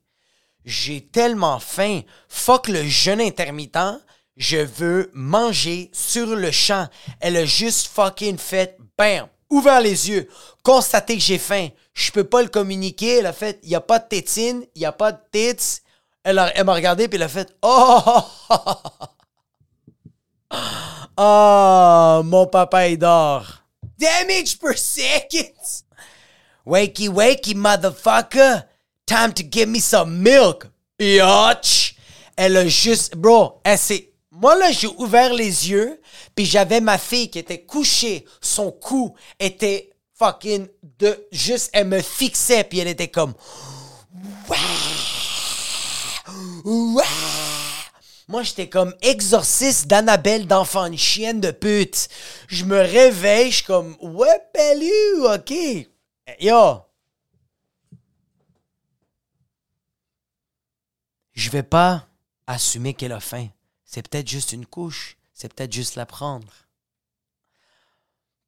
[0.64, 2.02] J'ai tellement faim.
[2.28, 4.04] Fuck le jeûne intermittent.
[4.36, 6.88] Je veux manger sur le champ.
[7.20, 10.28] Elle a juste fucking fait, bam, ouvert les yeux,
[10.62, 11.68] constaté que j'ai faim.
[11.92, 13.18] Je peux pas le communiquer.
[13.18, 15.82] Elle a fait, il y a pas de tétine, il y a pas de tits.
[16.24, 18.22] Elle m'a regardé puis elle a fait, oh,
[21.16, 23.62] oh, mon papa il dort.
[23.98, 25.84] Damage per second.
[26.64, 28.64] Wakey, wakey, motherfucker.
[29.06, 30.68] Time to give me some milk,
[30.98, 31.96] bitch.
[32.36, 34.11] Elle a juste, bro, elle s'est.
[34.34, 36.00] Moi, là, j'ai ouvert les yeux,
[36.34, 38.24] puis j'avais ma fille qui était couchée.
[38.40, 40.68] Son cou était fucking
[40.98, 41.28] de.
[41.30, 43.34] Juste, elle me fixait, puis elle était comme.
[46.64, 47.04] Ouah!
[48.26, 52.08] Moi, j'étais comme exorciste d'Annabelle d'enfant, une chienne de pute.
[52.48, 54.40] Je me réveille, je suis comme, ouais,
[55.24, 55.52] ok.
[56.40, 56.80] Yo.
[61.34, 62.06] Je vais pas
[62.46, 63.48] assumer qu'elle a faim.
[63.92, 65.18] C'est peut-être juste une couche.
[65.34, 66.50] C'est peut-être juste la prendre.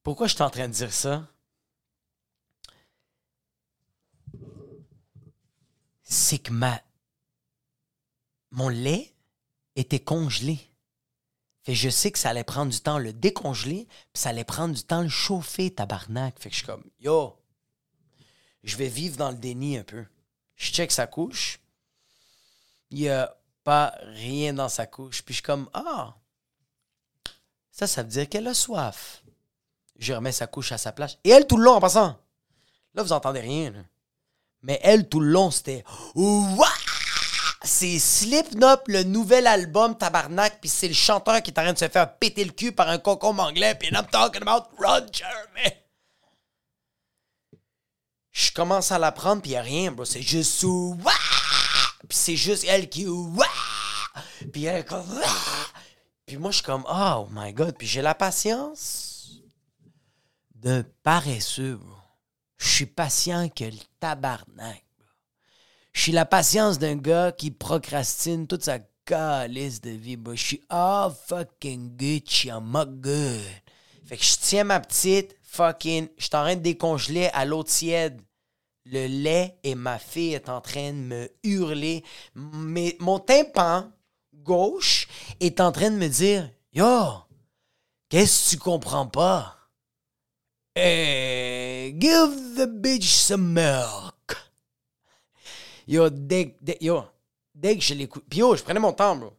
[0.01, 1.27] Pourquoi je suis en train de dire ça?
[6.01, 6.51] C'est que
[8.49, 9.13] mon lait
[9.75, 10.59] était congelé.
[11.61, 14.73] Fait je sais que ça allait prendre du temps le décongeler, puis ça allait prendre
[14.73, 16.39] du temps le chauffer, tabarnak.
[16.39, 17.39] Fait que je suis comme, yo,
[18.63, 20.05] je vais vivre dans le déni un peu.
[20.55, 21.59] Je check sa couche.
[22.89, 25.21] Il n'y a pas rien dans sa couche.
[25.23, 26.15] Puis je suis comme, ah,
[27.71, 29.23] ça, ça veut dire qu'elle a soif.
[29.97, 31.17] Je remets sa couche à sa place.
[31.25, 32.17] Et elle, tout le long, en passant.
[32.93, 33.73] Là, vous entendez rien.
[34.61, 36.67] Mais elle, tout le long, c'était, ouah!
[37.63, 41.79] C'est Slipknot, le nouvel album Tabarnak, puis c'est le chanteur qui est en train de
[41.79, 45.75] se faire péter le cul par un concombre anglais, puis I'm talking about Ron Jeremy.
[48.31, 50.05] Je commence à la prendre, puis y a rien, bro.
[50.05, 51.34] C'est juste ouah!
[52.07, 53.05] Puis c'est juste elle qui!
[54.51, 55.21] Puis elle est comme!
[56.25, 57.75] Puis moi, je suis comme oh my god.
[57.77, 59.41] Puis j'ai la patience
[60.55, 61.79] de paresseux.
[62.57, 64.83] Je suis patient que le tabarnak.
[65.93, 70.17] Je suis la patience d'un gars qui procrastine toute sa calice de vie.
[70.33, 73.41] Je suis all fucking Gucci, I'm a good.
[74.05, 76.09] Fait que je tiens ma petite fucking.
[76.17, 78.21] Je suis en train de décongeler à l'eau tiède
[78.85, 82.03] le lait et ma fille est en train de me hurler.
[82.35, 83.91] Mais mon tympan
[84.33, 85.07] gauche
[85.39, 86.85] est en train de me dire Yo,
[88.09, 89.57] qu'est-ce que tu comprends pas?
[90.75, 94.35] Eh, give the bitch some milk.
[95.87, 97.03] Yo, dès, dès- yo,
[97.53, 98.25] dès que je l'écoute.
[98.29, 99.33] Puis yo, je prenais mon temps, bro.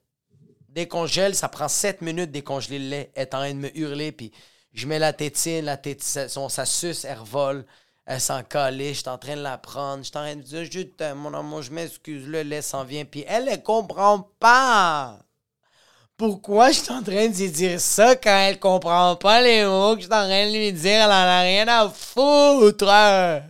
[0.69, 3.13] Décongèle, ça prend 7 minutes décongeler le lait.
[3.15, 4.31] Elle est en train de me hurler, puis
[4.73, 7.67] je mets la tétine, la tétine, son, ça suce, elle revole.
[8.07, 10.05] Elle s'en calait, je suis en train de la prendre.
[10.05, 12.85] Je suis en train de dire, je t'aime, mon amour, je m'excuse, le lait s'en
[12.85, 13.05] vient.
[13.05, 15.19] Puis elle, elle comprend pas.
[16.17, 19.97] Pourquoi je suis en train de lui dire ça quand elle comprend pas les mots
[19.97, 21.03] que je suis en train de lui dire?
[21.03, 23.43] Elle en a rien à foutre.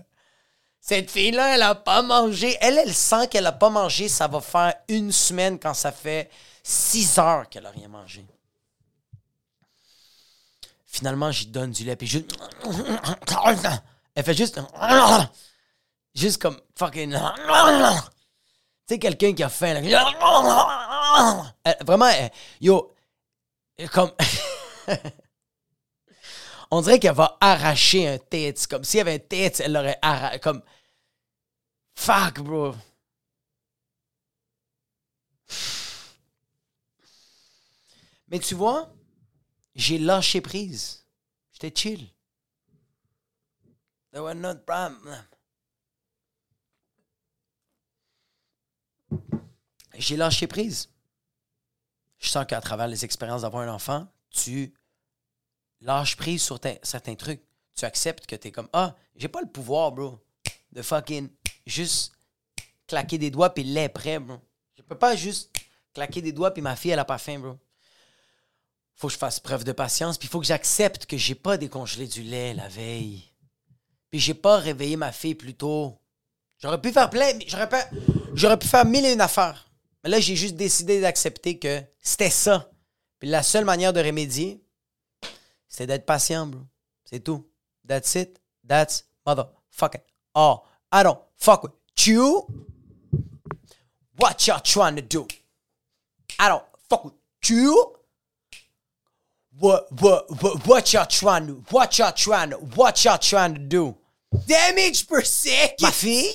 [0.80, 2.56] Cette fille-là, elle a pas mangé.
[2.60, 4.08] Elle, elle sent qu'elle a pas mangé.
[4.08, 6.30] Ça va faire une semaine quand ça fait
[6.62, 8.26] six heures qu'elle a rien mangé.
[10.86, 12.32] Finalement, j'y donne du lait, puis juste...
[14.16, 14.60] Elle fait juste...
[16.14, 17.12] Juste comme fucking...
[18.88, 19.82] Tu sais, quelqu'un qui a faim,
[21.84, 22.10] Vraiment,
[22.60, 22.94] yo...
[23.92, 24.12] Comme...
[26.70, 28.66] On dirait qu'elle va arracher un tête.
[28.66, 30.38] Comme s'il y avait un tête, elle l'aurait arraché.
[30.38, 30.62] Comme...
[31.94, 32.74] Fuck, bro.
[38.28, 38.90] Mais tu vois,
[39.74, 41.04] j'ai lâché prise.
[41.52, 42.08] J'étais chill.
[44.16, 45.14] There was no problem.
[49.98, 50.88] J'ai lâché prise.
[52.16, 54.72] Je sens qu'à travers les expériences d'avoir un enfant, tu
[55.82, 57.42] lâches prise sur certains trucs.
[57.74, 60.18] Tu acceptes que t'es comme Ah, j'ai pas le pouvoir, bro,
[60.72, 61.28] de fucking
[61.66, 62.14] juste
[62.86, 64.40] claquer des doigts puis le lait est prêt, bro.
[64.78, 65.54] Je peux pas juste
[65.92, 67.58] claquer des doigts puis ma fille, elle a pas faim, bro.
[68.94, 72.06] Faut que je fasse preuve de patience puis faut que j'accepte que j'ai pas décongelé
[72.06, 73.30] du lait la veille.
[74.18, 75.98] J'ai pas réveillé ma fille plus tôt.
[76.58, 77.84] J'aurais pu faire plein, j'aurais pas,
[78.34, 79.70] j'aurais pu faire mille et une affaires.
[80.02, 82.70] Mais là, j'ai juste décidé d'accepter que c'était ça.
[83.18, 84.62] Puis la seule manière de remédier,
[85.68, 86.62] c'est d'être patient, bro.
[87.04, 87.46] C'est tout.
[87.86, 88.40] That's it.
[88.66, 90.02] That's motherfucking
[90.34, 90.62] all.
[90.92, 91.72] I don't fuck with
[92.06, 92.46] you.
[94.18, 95.26] What y'all trying to do?
[96.38, 97.14] I don't fuck with
[97.48, 97.96] you.
[99.58, 103.60] What what what what y'all trying to what y'all trying to what y'all trying to
[103.60, 103.96] do?
[104.46, 105.82] Damage per second.
[105.82, 106.34] Ma fille,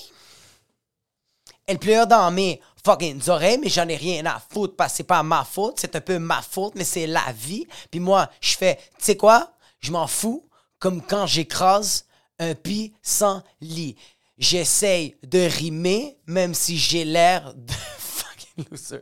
[1.68, 5.04] elle pleure dans mes fucking oreilles, mais j'en ai rien à foutre parce que c'est
[5.04, 7.68] pas ma faute, c'est un peu ma faute, mais c'est la vie.
[7.90, 9.54] Puis moi, je fais, tu sais quoi?
[9.80, 10.48] Je m'en fous,
[10.80, 12.06] comme quand j'écrase
[12.40, 12.54] un
[13.02, 13.96] sans lit.
[14.38, 19.02] J'essaye de rimer, même si j'ai l'air de fucking loser.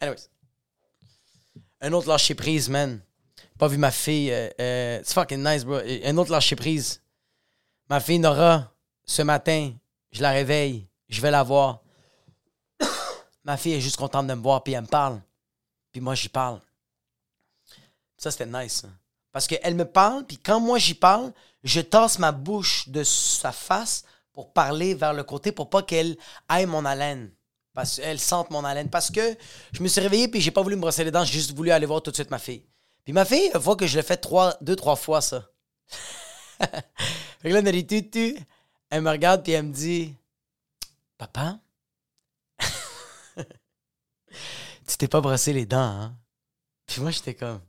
[0.00, 0.28] Anyways.
[1.80, 3.00] Un autre lâcher prise, man.
[3.58, 4.32] Pas vu ma fille.
[4.32, 5.78] Euh, euh, c'est fucking nice, bro.
[6.04, 7.00] Un autre lâcher prise.
[7.90, 8.72] Ma fille Nora,
[9.04, 9.72] ce matin,
[10.12, 10.86] je la réveille.
[11.08, 11.80] Je vais la voir.
[13.44, 15.20] ma fille est juste contente de me voir, puis elle me parle.
[15.90, 16.60] Puis moi, j'y parle.
[18.16, 18.84] Ça, c'était nice.
[18.84, 18.92] Hein.
[19.32, 21.32] Parce qu'elle me parle, puis quand moi j'y parle,
[21.64, 26.16] je tasse ma bouche de sa face pour parler vers le côté pour pas qu'elle
[26.48, 27.32] aille mon haleine.
[27.74, 28.88] Parce qu'elle sente mon haleine.
[28.88, 29.36] Parce que
[29.72, 31.72] je me suis réveillé puis j'ai pas voulu me brosser les dents, j'ai juste voulu
[31.72, 32.64] aller voir tout de suite ma fille.
[33.02, 35.44] Puis ma fille, voit que je l'ai fait trois, deux, trois fois ça.
[37.40, 37.60] fait que là,
[38.90, 40.14] elle me regarde puis elle me dit
[41.16, 41.58] Papa,
[44.86, 46.16] tu t'es pas brossé les dents, hein?
[46.86, 47.60] Puis moi, j'étais comme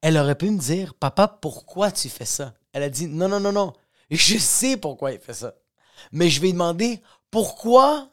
[0.00, 2.54] Elle aurait pu me dire Papa, pourquoi tu fais ça?
[2.72, 3.72] Elle a dit Non, non, non, non.
[4.10, 5.54] Je sais pourquoi il fait ça.
[6.10, 8.08] Mais je vais lui demander pourquoi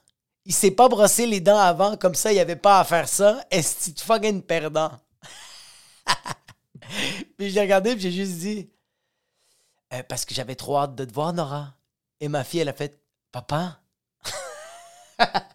[0.45, 3.07] il s'est pas brossé les dents avant, comme ça, il n'y avait pas à faire
[3.07, 3.43] ça?
[3.51, 4.91] Est-ce que tu fucking perdant?
[7.37, 8.69] puis j'ai regardé, puis j'ai juste dit
[9.93, 11.73] euh, Parce que j'avais trop hâte de te voir, Nora.
[12.19, 12.99] Et ma fille, elle a fait
[13.31, 13.79] Papa?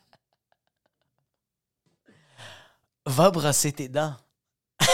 [3.07, 4.17] Va brosser tes dents.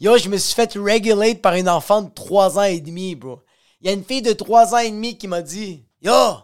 [0.00, 3.40] Yo, je me suis fait regulate par une enfant de 3 ans et demi, bro.
[3.80, 6.42] Il y a une fille de 3 ans et demi qui m'a dit Yo,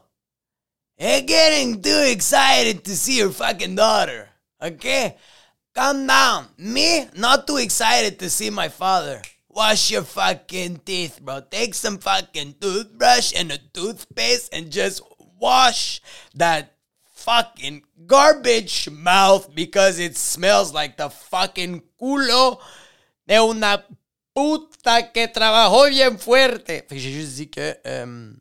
[0.99, 4.29] you're getting too excited to see your fucking daughter.
[4.63, 5.17] Okay?
[5.79, 6.49] Calm down.
[6.59, 9.23] Me, not too excited to see my father.
[9.49, 11.41] Wash your fucking teeth, bro.
[11.49, 15.01] Take some fucking toothbrush and a toothpaste and just
[15.39, 16.01] wash
[16.35, 16.75] that
[17.15, 22.59] fucking garbage mouth because it smells like the fucking culo
[23.29, 23.85] de una
[24.35, 26.67] puta que trabajó bien fuerte.
[26.89, 28.33] Fait que j'ai juste dit que euh,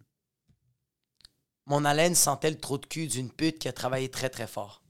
[1.68, 4.82] mon haleine sentait le trou de cul d'une pute qui a travaillé très très fort.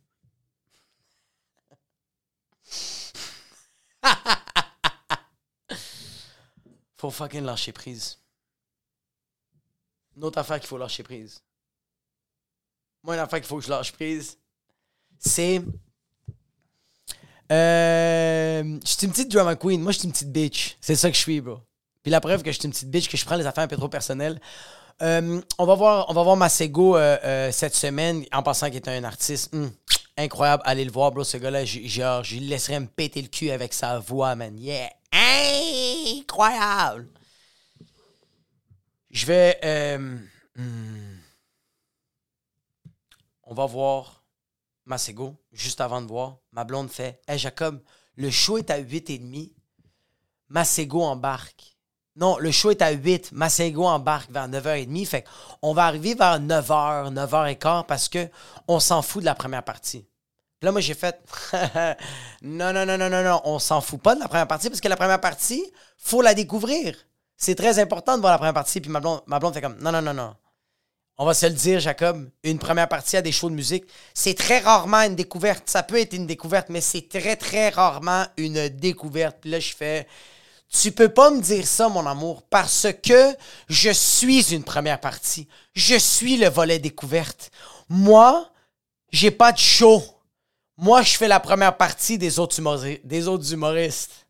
[6.97, 8.17] faut fucking lâcher prise.
[10.15, 11.41] Une autre affaire qu'il faut lâcher prise.
[13.03, 14.37] Moi, une affaire qu'il faut que je lâche prise,
[15.19, 15.61] c'est
[17.51, 19.81] euh, je suis une petite drama queen.
[19.81, 20.77] Moi, je suis une petite bitch.
[20.81, 21.59] C'est ça que je suis, bro.
[22.03, 23.67] Puis la preuve que je suis une petite bitch, que je prends les affaires un
[23.67, 24.39] peu trop personnelles.
[25.01, 28.77] Euh, on va voir, on va voir Masego euh, euh, cette semaine, en passant qu'il
[28.77, 29.67] est un artiste hmm,
[30.17, 30.63] incroyable.
[30.65, 31.23] Allez le voir, bro.
[31.23, 34.57] Ce gars-là, genre, je laisserais me péter le cul avec sa voix, man.
[34.59, 34.89] Yeah!
[35.11, 37.07] Incroyable!
[39.09, 39.59] Je vais.
[40.55, 41.17] Hmm,
[43.43, 44.23] on va voir
[44.85, 47.83] Masego, juste avant de voir, ma blonde fait Hey Jacob,
[48.15, 49.53] le show est à 8h30.
[50.49, 51.76] Masego embarque.
[52.17, 53.31] Non, le show est à 8.
[53.31, 55.05] Masego embarque vers 9h30.
[55.05, 55.23] Fait
[55.61, 58.27] on va arriver vers 9h, 9h15 parce que
[58.67, 60.05] on s'en fout de la première partie.
[60.59, 61.21] Puis là, moi, j'ai fait
[62.41, 63.41] Non, non, non, non, non, non.
[63.45, 65.63] On s'en fout pas de la première partie parce que la première partie,
[65.97, 66.95] faut la découvrir.
[67.37, 68.81] C'est très important de voir la première partie.
[68.81, 70.35] Puis ma blonde, ma blonde fait comme Non, non, non, non
[71.19, 74.35] on va se le dire, Jacob, une première partie à des shows de musique, c'est
[74.35, 75.67] très rarement une découverte.
[75.67, 79.37] Ça peut être une découverte, mais c'est très, très rarement une découverte.
[79.41, 80.07] Puis là, je fais,
[80.71, 83.35] tu peux pas me dire ça, mon amour, parce que
[83.69, 85.47] je suis une première partie.
[85.73, 87.51] Je suis le volet découverte.
[87.89, 88.51] Moi,
[89.11, 90.03] j'ai pas de show.
[90.77, 94.27] Moi, je fais la première partie des autres, humoristes.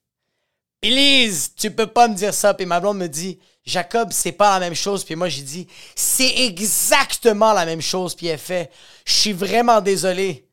[0.79, 2.53] Please, tu peux pas me dire ça.
[2.53, 5.03] Puis ma blonde me dit, Jacob, c'est pas la même chose.
[5.03, 8.15] Puis moi, j'ai dit, c'est exactement la même chose.
[8.15, 8.71] Puis elle fait,
[9.05, 10.47] je suis vraiment désolé.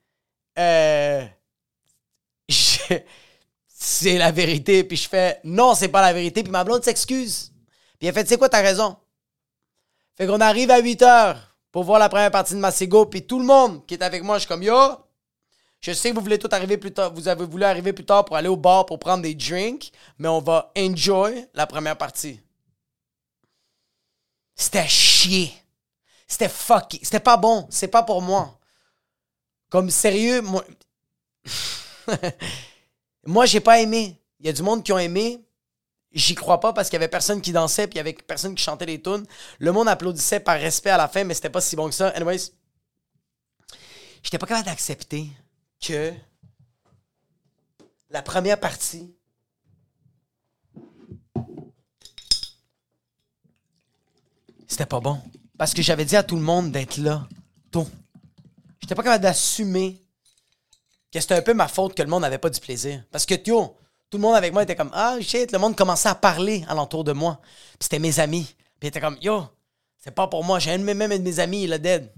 [0.59, 1.25] Euh,
[3.85, 4.83] c'est la vérité.
[4.83, 6.43] Puis je fais, non, c'est pas la vérité.
[6.43, 7.53] Puis ma blonde s'excuse.
[7.99, 8.97] Puis elle fait, tu sais quoi, t'as raison.
[10.17, 13.07] Fait qu'on arrive à 8 heures pour voir la première partie de Masego.
[13.07, 14.75] Puis tout le monde qui est avec moi, je suis comme, yo,
[15.81, 17.13] je sais que vous voulez tout arriver plus tard.
[17.13, 19.93] Vous avez voulu arriver plus tard pour aller au bar pour prendre des drinks.
[20.19, 22.41] Mais on va enjoy la première partie.
[24.55, 25.53] C'était chier.
[26.27, 27.01] C'était fucky.
[27.03, 27.67] C'était pas bon.
[27.69, 28.59] C'est pas pour moi.
[29.69, 30.65] Comme sérieux, moi.
[33.27, 34.21] Moi, j'ai pas aimé.
[34.41, 35.45] Il y a du monde qui ont aimé.
[36.13, 38.55] J'y crois pas parce qu'il y avait personne qui dansait puis il y avait personne
[38.55, 39.27] qui chantait les tunes.
[39.59, 42.09] Le monde applaudissait par respect à la fin, mais c'était pas si bon que ça.
[42.11, 42.53] Anyways,
[44.23, 45.27] j'étais pas capable d'accepter
[45.81, 46.13] que
[48.11, 49.13] la première partie
[54.69, 55.21] c'était pas bon.
[55.59, 57.27] Parce que j'avais dit à tout le monde d'être là,
[57.71, 57.89] tôt.
[58.81, 60.04] J'étais pas capable d'assumer
[61.15, 63.03] que c'était un peu ma faute que le monde n'avait pas du plaisir.
[63.11, 63.77] Parce que, yo,
[64.11, 67.05] tout le monde avec moi était comme Ah shit, le monde commençait à parler alentour
[67.05, 67.41] de moi.
[67.73, 68.55] Puis c'était mes amis.
[68.79, 69.45] Puis était comme Yo,
[69.99, 70.59] c'est pas pour moi.
[70.59, 72.13] J'ai un de mes, de mes amis, il est dead.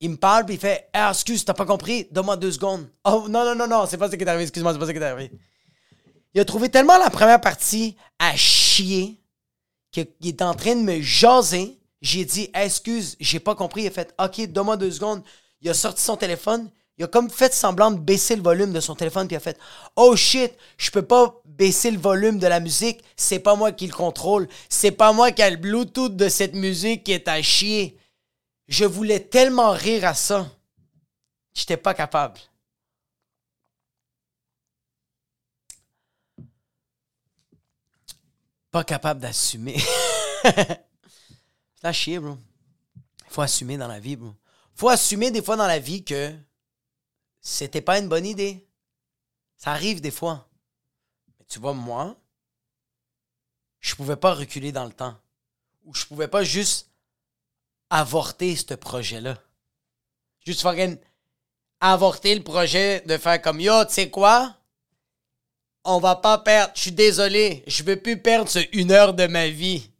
[0.00, 2.88] Il me parle, puis il fait Ah, excuse, t'as pas compris, donne-moi deux secondes.
[3.04, 4.92] Oh, non, non, non, non, c'est pas ce qui est arrivé, excuse-moi, c'est pas ce
[4.92, 5.32] qui est arrivé.
[6.34, 9.20] Il a trouvé tellement la première partie à chier
[9.90, 11.78] qu'il est en train de me jaser.
[12.00, 13.82] J'ai dit Excuse, j'ai pas compris.
[13.82, 15.22] Il a fait Ok, donne-moi deux secondes.
[15.60, 16.70] Il a sorti son téléphone.
[16.98, 19.40] Il a comme fait semblant de baisser le volume de son téléphone, puis il a
[19.40, 19.58] fait
[19.94, 23.86] Oh shit, je peux pas baisser le volume de la musique, c'est pas moi qui
[23.86, 27.40] le contrôle, c'est pas moi qui a le Bluetooth de cette musique qui est à
[27.40, 27.96] chier.
[28.66, 30.50] Je voulais tellement rire à ça.
[31.54, 32.40] J'étais pas capable.
[38.72, 39.78] Pas capable d'assumer.
[40.44, 42.36] c'est à chier, bro.
[43.28, 44.34] Faut assumer dans la vie, bro.
[44.74, 46.34] Faut assumer des fois dans la vie que
[47.48, 48.66] c'était pas une bonne idée.
[49.56, 50.48] Ça arrive des fois.
[51.38, 52.16] Mais tu vois, moi,
[53.80, 55.16] je pouvais pas reculer dans le temps.
[55.84, 56.90] Ou je pouvais pas juste
[57.90, 59.38] avorter ce projet-là.
[60.44, 60.98] Juste fucking
[61.80, 64.56] avorter le projet de faire comme yo, tu sais quoi?
[65.84, 66.72] On va pas perdre.
[66.76, 67.64] Je suis désolé.
[67.66, 69.90] Je veux plus perdre une heure de ma vie.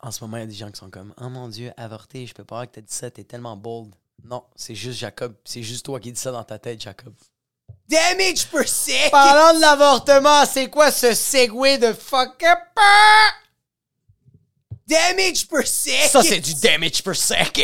[0.00, 2.26] En ce moment, il y a des gens qui sont comme Oh mon Dieu, avorté,
[2.26, 3.94] je peux pas croire que t'as dit ça, t'es tellement bold.
[4.24, 5.34] Non, c'est juste Jacob.
[5.44, 7.14] C'est juste toi qui dis ça dans ta tête, Jacob.
[7.88, 9.10] Damage per second!
[9.10, 12.58] Parlant de l'avortement, c'est quoi ce segway de fuck up?
[14.86, 16.08] Damage per second!
[16.08, 17.62] Ça, c'est du damage per second!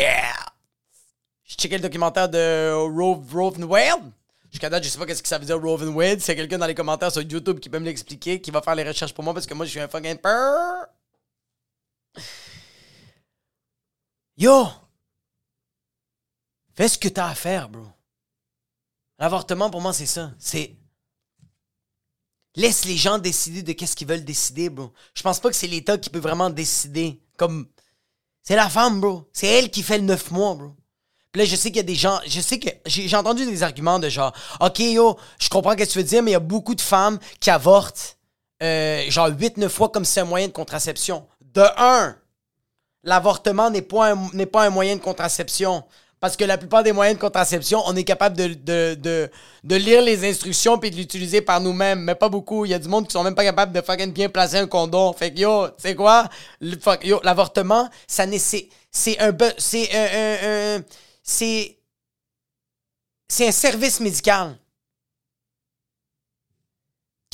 [1.43, 4.11] J'ai checké le documentaire de Rove, Rove Wade.
[4.51, 6.21] Jusqu'à date, je sais pas qu'est-ce que ça veut dire Rove Wade.
[6.21, 8.83] C'est quelqu'un dans les commentaires sur YouTube qui peut me l'expliquer, qui va faire les
[8.83, 10.87] recherches pour moi parce que moi, je suis un fucking peur.
[14.37, 14.67] Yo!
[16.75, 17.85] Fais ce que t'as à faire, bro.
[19.17, 20.31] L'avortement, pour moi, c'est ça.
[20.37, 20.75] C'est.
[22.57, 24.91] Laisse les gens décider de qu'est-ce qu'ils veulent décider, bro.
[25.13, 27.21] Je pense pas que c'est l'État qui peut vraiment décider.
[27.37, 27.67] Comme.
[28.43, 29.29] C'est la femme, bro.
[29.33, 30.75] C'est elle qui fait le neuf mois, bro.
[31.33, 32.19] Là, je sais qu'il y a des gens.
[32.27, 32.69] Je sais que.
[32.85, 34.33] J'ai entendu des arguments de genre.
[34.59, 36.81] Ok, yo, je comprends ce que tu veux dire, mais il y a beaucoup de
[36.81, 38.17] femmes qui avortent.
[38.63, 41.27] euh, genre 8-9 fois comme c'est un moyen de contraception.
[41.55, 42.15] De un,
[43.03, 45.83] l'avortement n'est pas, un- pas un moyen de contraception.
[46.19, 49.29] Parce que la plupart des moyens de contraception, on est capable de,
[49.75, 51.99] lire les instructions puis de l'utiliser par nous-mêmes.
[52.01, 52.65] Mais pas beaucoup.
[52.65, 55.13] Il y a du monde qui sont même pas capables de bien placer un condom.
[55.13, 56.29] Fait que yo, tu sais quoi?
[57.23, 59.35] L'avortement, ça c'est c'est un-
[61.23, 61.77] c'est
[63.27, 64.57] c'est un service médical.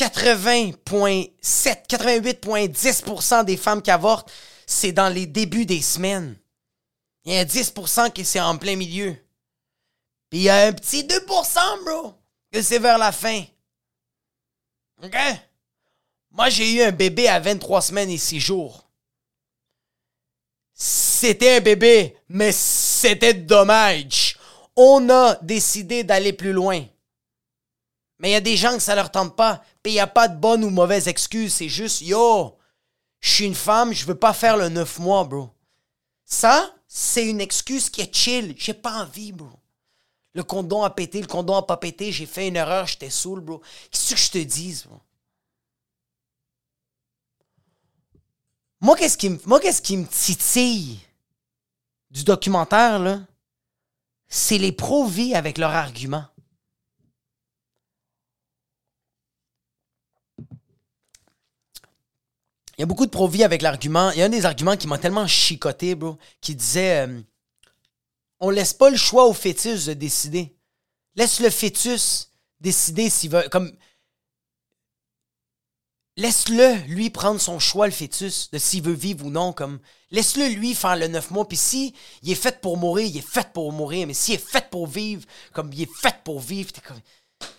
[0.01, 4.31] 80,7, 88,10% des femmes qui avortent,
[4.65, 6.35] c'est dans les débuts des semaines.
[7.25, 9.15] Il y a 10% qui c'est en plein milieu.
[10.29, 12.15] Puis il y a un petit 2%, bro,
[12.51, 13.43] que c'est vers la fin.
[15.03, 15.15] OK?
[16.31, 18.89] Moi, j'ai eu un bébé à 23 semaines et 6 jours.
[20.73, 24.37] C'était un bébé, mais c'était dommage.
[24.75, 26.83] On a décidé d'aller plus loin.
[28.17, 29.63] Mais il y a des gens que ça leur tente pas.
[29.83, 31.53] Puis il n'y a pas de bonne ou mauvaise excuse.
[31.53, 32.57] C'est juste, yo,
[33.19, 35.49] je suis une femme, je veux pas faire le 9 mois, bro.
[36.25, 38.55] Ça, c'est une excuse qui est chill.
[38.57, 39.49] J'ai pas envie, bro.
[40.33, 43.41] Le condom a pété, le condom a pas pété, j'ai fait une erreur, j'étais saoul,
[43.41, 43.61] bro.
[43.91, 45.01] Qu'est-ce que je te dise, bro?
[48.79, 49.17] Moi, qu'est-ce
[49.81, 50.99] qui me, titille
[52.09, 53.21] du documentaire, là?
[54.27, 56.25] C'est les pro-vie avec leurs arguments.
[62.81, 64.09] Il y a beaucoup de pro-vie avec l'argument.
[64.09, 67.21] Il y a un des arguments qui m'a tellement chicoté, bro, qui disait euh,
[68.39, 70.57] On laisse pas le choix au fœtus de décider.
[71.13, 73.47] Laisse le fœtus décider s'il veut.
[73.51, 73.71] Comme.
[76.17, 79.53] Laisse-le, lui, prendre son choix, le fœtus, de s'il veut vivre ou non.
[79.53, 79.79] Comme,
[80.09, 81.47] laisse-le, lui, faire le neuf mois.
[81.47, 84.07] Puis si il est fait pour mourir, il est fait pour mourir.
[84.07, 85.23] Mais s'il est fait pour vivre,
[85.53, 86.99] comme il est fait pour vivre, t'es comme.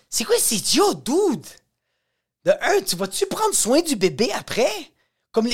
[0.09, 1.47] C'est quoi, c'est idiot, dude?
[2.43, 4.92] De un, tu vas-tu prendre soin du bébé après?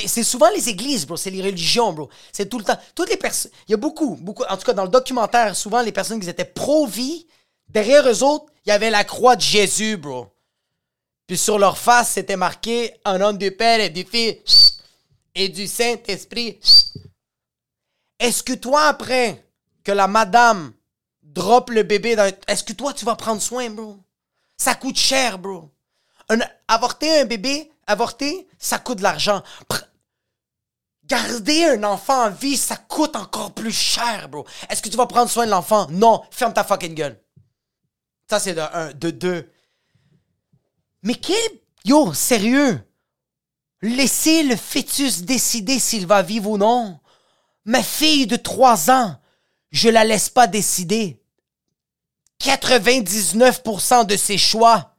[0.08, 1.16] C'est souvent les églises, bro.
[1.16, 2.10] C'est les religions, bro.
[2.34, 2.78] C'est tout le temps.
[2.96, 3.52] Toutes les personnes.
[3.68, 4.44] Il y a beaucoup, beaucoup.
[4.50, 7.26] En tout cas, dans le documentaire, souvent, les personnes qui étaient pro-vie,
[7.68, 10.28] derrière eux autres, il y avait la croix de Jésus, bro.
[11.28, 14.80] Puis sur leur face, c'était marqué un nom du Père et du Fils
[15.36, 16.60] et du Saint-Esprit.
[18.20, 19.46] Est-ce que toi, après
[19.84, 20.74] que la madame
[21.24, 22.30] drop le bébé dans...
[22.48, 23.98] Est-ce que toi, tu vas prendre soin, bro?
[24.58, 25.72] Ça coûte cher, bro.
[26.28, 29.44] Un- avorter un bébé, avorter, ça coûte de l'argent.
[31.04, 34.46] Garder un enfant en vie, ça coûte encore plus cher, bro.
[34.70, 35.88] Est-ce que tu vas prendre soin de l'enfant?
[35.90, 36.22] Non.
[36.30, 37.20] Ferme ta fucking gueule.
[38.30, 38.94] Ça, c'est de un.
[38.94, 39.52] De deux.
[41.02, 41.36] Mais quel...
[41.84, 42.80] Yo, sérieux?
[43.82, 47.00] Laissez le fœtus décider s'il va vivre ou non.
[47.66, 49.20] Ma fille de 3 ans,
[49.72, 51.24] je la laisse pas décider.
[52.42, 54.96] 99% de ses choix.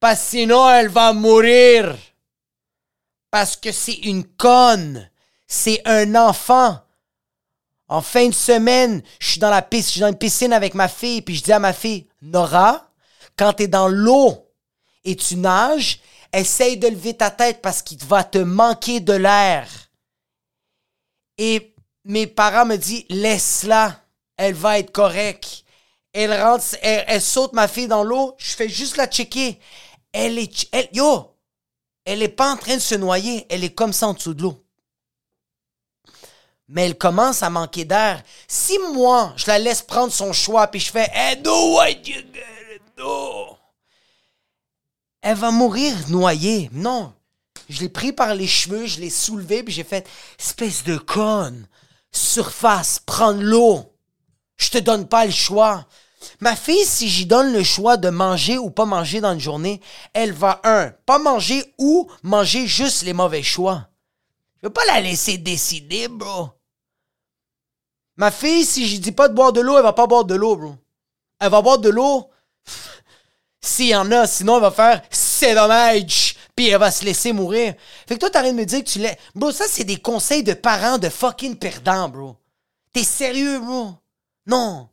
[0.00, 1.96] Parce sinon, elle va mourir.
[3.36, 5.10] Parce que c'est une conne.
[5.46, 6.80] C'est un enfant.
[7.86, 10.72] En fin de semaine, je suis dans la piste, je suis dans une piscine avec
[10.72, 12.90] ma fille, puis je dis à ma fille, Nora,
[13.36, 14.50] quand t'es dans l'eau
[15.04, 16.00] et tu nages,
[16.32, 19.68] essaye de lever ta tête parce qu'il va te manquer de l'air.
[21.36, 21.74] Et
[22.06, 24.00] mes parents me disent, laisse-la,
[24.38, 25.62] elle va être correcte.
[26.14, 29.60] Elle rentre, elle, saute ma fille dans l'eau, je fais juste la checker.
[30.10, 31.35] Elle est, yo,
[32.06, 34.42] elle est pas en train de se noyer, elle est comme ça en dessous de
[34.42, 34.64] l'eau.
[36.68, 38.22] Mais elle commence à manquer d'air.
[38.48, 42.84] Si moi, je la laisse prendre son choix, puis je fais, hey, what you gotta
[42.96, 43.56] do.
[45.20, 46.70] Elle va mourir noyée.
[46.72, 47.12] Non.
[47.68, 51.66] Je l'ai pris par les cheveux, je l'ai soulevé, puis j'ai fait, espèce de conne.
[52.12, 53.92] Surface, prendre l'eau.
[54.56, 55.86] Je te donne pas le choix.
[56.40, 59.80] Ma fille, si j'y donne le choix de manger ou pas manger dans une journée,
[60.12, 63.88] elle va, un, pas manger ou manger juste les mauvais choix.
[64.60, 66.50] Je veux pas la laisser décider, bro.
[68.16, 70.34] Ma fille, si je dis pas de boire de l'eau, elle va pas boire de
[70.34, 70.74] l'eau, bro.
[71.38, 72.30] Elle va boire de l'eau
[73.66, 77.32] s'il y en a, sinon elle va faire c'est dommage, puis elle va se laisser
[77.32, 77.74] mourir.
[78.06, 79.18] Fait que toi, t'arrêtes de me dire que tu l'es.
[79.34, 82.36] Bro, ça, c'est des conseils de parents de fucking perdants, bro.
[82.92, 83.94] T'es sérieux, bro?
[84.46, 84.88] Non.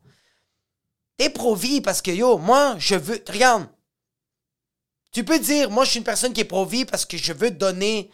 [1.16, 3.22] T'es pro-vie parce que, yo, moi, je veux.
[3.28, 3.68] Regarde.
[5.12, 7.52] Tu peux dire, moi, je suis une personne qui est pro-vie parce que je veux
[7.52, 8.10] donner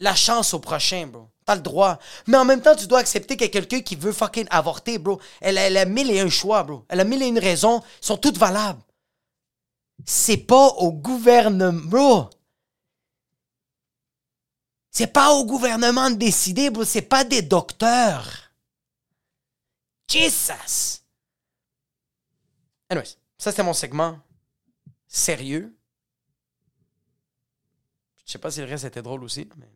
[0.00, 1.28] la chance au prochain, bro.
[1.44, 1.98] T'as le droit.
[2.26, 4.98] Mais en même temps, tu dois accepter qu'il y a quelqu'un qui veut fucking avorter,
[4.98, 5.20] bro.
[5.40, 6.84] Elle, a mille et un choix, bro.
[6.88, 7.82] Elle a mille et une raisons.
[8.02, 8.82] Ils sont toutes valables.
[10.04, 12.30] C'est pas au gouvernement, bro.
[14.90, 16.84] C'est pas au gouvernement de décider, bro.
[16.84, 18.45] C'est pas des docteurs.
[20.08, 21.02] Jesus!
[22.88, 24.20] Anyways, ça c'était mon segment
[25.06, 25.76] sérieux.
[28.24, 29.70] Je sais pas si le reste était drôle aussi, mais.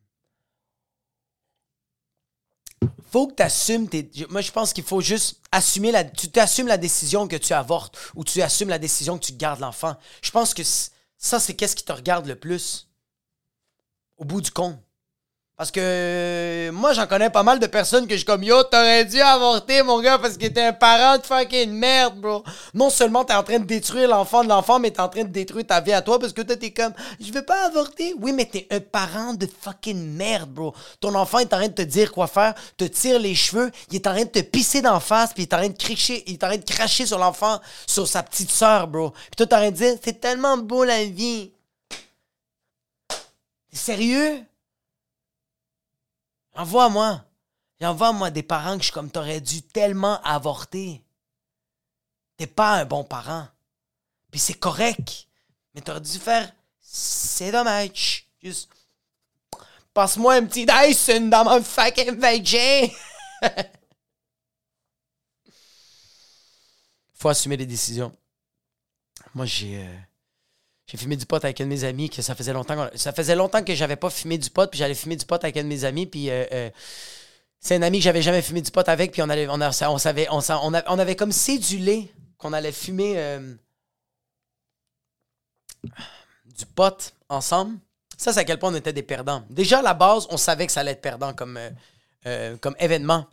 [3.11, 4.11] Faut que tu assumes tes.
[4.29, 6.05] Moi, je pense qu'il faut juste assumer la.
[6.05, 9.61] Tu t'assumes la décision que tu avortes ou tu assumes la décision que tu gardes
[9.61, 9.97] l'enfant.
[10.23, 12.89] Je pense que ça, c'est qu'est-ce qui te regarde le plus.
[14.17, 14.79] Au bout du compte.
[15.61, 19.05] Parce que moi, j'en connais pas mal de personnes que je suis comme Yo, t'aurais
[19.05, 22.43] dû avorter, mon gars, parce que t'es un parent de fucking merde, bro.
[22.73, 25.29] Non seulement t'es en train de détruire l'enfant de l'enfant, mais t'es en train de
[25.29, 28.15] détruire ta vie à toi parce que toi, t'es comme Je veux pas avorter.
[28.19, 30.75] Oui, mais t'es un parent de fucking merde, bro.
[30.99, 33.97] Ton enfant est en train de te dire quoi faire, te tire les cheveux, il
[33.97, 36.25] est en train de te pisser d'en face, puis il est en train de cracher,
[36.27, 39.11] il est en train de cracher sur l'enfant, sur sa petite sœur, bro.
[39.11, 41.51] Puis toi, t'es en train de dire C'est tellement beau la vie.
[43.75, 44.43] Sérieux?
[46.55, 47.25] Envoie-moi.
[47.83, 51.03] Envoie-moi des parents que je suis comme t'aurais dû tellement avorter.
[52.37, 53.49] T'es pas un bon parent.
[54.31, 55.27] Puis c'est correct.
[55.75, 56.53] Mais t'aurais dû faire.
[56.81, 58.27] C'est dommage.
[58.43, 58.71] Juste.
[59.95, 62.89] Passe-moi un petit Dyson dans mon fucking vagin.
[67.15, 68.17] Faut assumer les décisions.
[69.35, 69.85] Moi, j'ai.
[69.85, 69.97] euh,
[70.91, 73.13] j'ai fumé du pot avec un de mes amis que ça faisait longtemps qu'on- ça
[73.13, 75.63] faisait longtemps que j'avais pas fumé du pot puis j'allais fumer du pot avec un
[75.63, 76.71] de mes amis puis euh, euh,
[77.61, 80.27] c'est un ami que j'avais jamais fumé du pot avec puis on allait on, savait
[80.31, 83.55] on, on, avait comme cédulé qu'on allait fumer euh,
[86.47, 87.79] du pot ensemble.
[88.17, 89.45] Ça c'est à quel point on était des perdants.
[89.49, 91.59] Déjà à la base, on savait que ça allait être perdant comme
[92.61, 93.27] comme événement.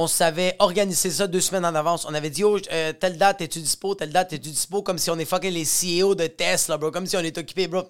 [0.00, 2.06] On savait organiser ça deux semaines en avance.
[2.08, 3.96] On avait dit, oh, euh, telle date, es-tu dispo?
[3.96, 4.80] Telle date, es-tu dispo?
[4.80, 6.92] Comme si on est fucking les CEO de Tesla, bro.
[6.92, 7.82] Comme si on est occupé, bro.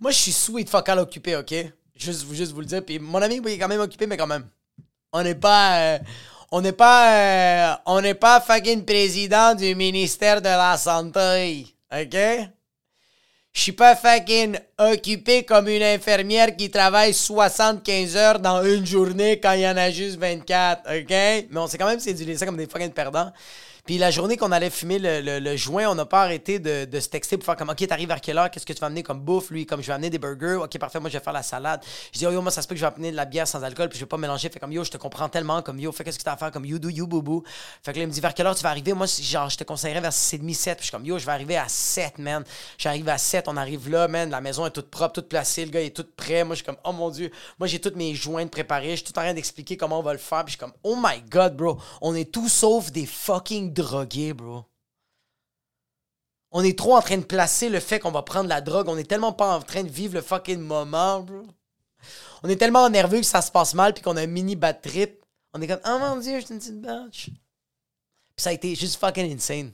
[0.00, 1.54] Moi, je suis sweet fucking occupé, OK?
[1.94, 2.84] Juste, juste vous le dire.
[2.84, 4.48] Puis mon ami, il est quand même occupé, mais quand même.
[5.12, 5.78] On n'est pas...
[5.78, 5.98] euh,
[6.50, 7.70] on n'est pas...
[7.70, 12.16] euh, on n'est pas fucking président du ministère de la Santé, OK?
[13.54, 19.38] Je suis pas fucking occupé comme une infirmière qui travaille 75 heures dans une journée
[19.38, 21.08] quand il y en a juste 24, OK?
[21.08, 23.30] Mais on sait quand même c'est ça comme des fucking perdants.
[23.84, 27.00] Puis la journée qu'on allait fumer le, le, joint, on n'a pas arrêté de, de,
[27.00, 28.50] se texter pour faire comme OK, t'arrives vers quelle heure?
[28.50, 29.50] Qu'est-ce que tu vas amener comme bouffe?
[29.50, 30.54] Lui, comme je vais amener des burgers.
[30.54, 31.82] OK, parfait, moi je vais faire la salade.
[32.10, 33.46] Je dis, oh yo, moi ça se peut que je vais amener de la bière
[33.46, 34.48] sans alcool, puis je vais pas mélanger.
[34.48, 36.36] Fait comme yo, je te comprends tellement, comme yo, fais qu'est-ce que tu as à
[36.38, 37.42] faire, comme you do you boubou.
[37.82, 38.94] Fait que là, il me dit, vers quelle heure tu vas arriver?
[38.94, 40.78] Moi, genre, je te conseillerais vers 6h30, 7.
[40.78, 42.42] Puis je suis comme yo, je vais arriver à 7, man.
[42.78, 44.30] J'arrive à 7, on arrive là, man.
[44.30, 46.42] La maison est toute propre, toute placée, le gars est tout prêt.
[46.42, 48.92] Moi, je suis comme, oh mon Dieu, moi j'ai tous mes joints préparés.
[48.92, 50.42] Je suis tout en train d'expliquer comment on va le faire.
[50.46, 54.32] Puis je suis comme, oh my god, bro, on est tout sauf des fucking drogués,
[54.32, 54.64] bro.
[56.50, 58.88] On est trop en train de placer le fait qu'on va prendre la drogue.
[58.88, 61.46] On est tellement pas en train de vivre le fucking moment, bro.
[62.42, 64.80] On est tellement nerveux que ça se passe mal puis qu'on a un mini bad
[64.80, 65.24] trip.
[65.52, 67.26] On est comme, oh mon dieu, je une petite batch.
[67.26, 69.72] Puis ça a été juste fucking insane.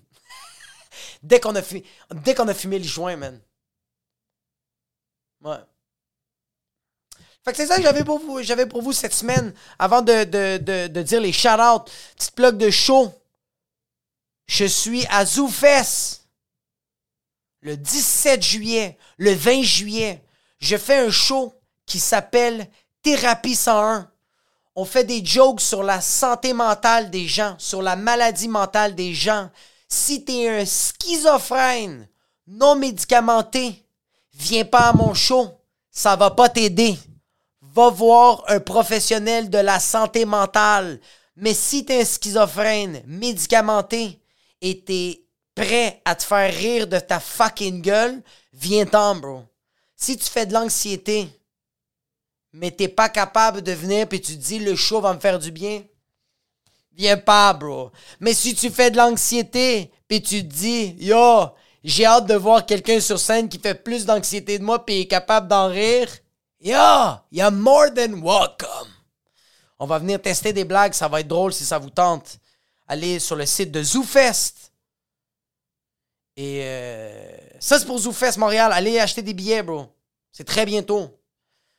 [1.22, 1.84] dès qu'on a, fumé,
[2.24, 3.40] dès a fumé le joint, man.
[5.42, 5.57] Ouais.
[7.44, 9.55] Fait que c'est ça que j'avais pour vous, pour vous cette semaine.
[9.78, 13.12] Avant de, de, de, dire les shout-outs, petite plug de show.
[14.51, 16.26] Je suis à ZooFest
[17.61, 20.24] le 17 juillet, le 20 juillet,
[20.59, 21.55] je fais un show
[21.86, 22.68] qui s'appelle
[23.01, 24.11] Thérapie 101.
[24.74, 29.14] On fait des jokes sur la santé mentale des gens, sur la maladie mentale des
[29.14, 29.51] gens.
[29.88, 32.09] Si tu es un schizophrène
[32.48, 33.86] non médicamenté,
[34.34, 35.48] viens pas à mon show,
[35.92, 36.98] ça va pas t'aider.
[37.62, 41.01] Va voir un professionnel de la santé mentale.
[41.36, 44.19] Mais si tu es un schizophrène médicamenté
[44.61, 45.16] et tu
[45.54, 49.42] prêt à te faire rire de ta fucking gueule, viens-t'en, bro.
[49.96, 51.28] Si tu fais de l'anxiété,
[52.52, 55.38] mais t'es pas capable de venir puis tu te dis le show va me faire
[55.38, 55.82] du bien,
[56.92, 57.90] viens pas, bro.
[58.18, 61.50] Mais si tu fais de l'anxiété puis tu te dis yo,
[61.84, 65.06] j'ai hâte de voir quelqu'un sur scène qui fait plus d'anxiété de moi puis est
[65.06, 66.08] capable d'en rire,
[66.61, 66.76] yo,
[67.30, 68.88] you're more than welcome.
[69.78, 72.39] On va venir tester des blagues, ça va être drôle si ça vous tente.
[72.91, 74.72] Allez sur le site de ZooFest
[76.36, 78.72] et euh, ça, c'est pour ZooFest Montréal.
[78.72, 79.95] Allez acheter des billets, bro.
[80.32, 81.16] C'est très bientôt.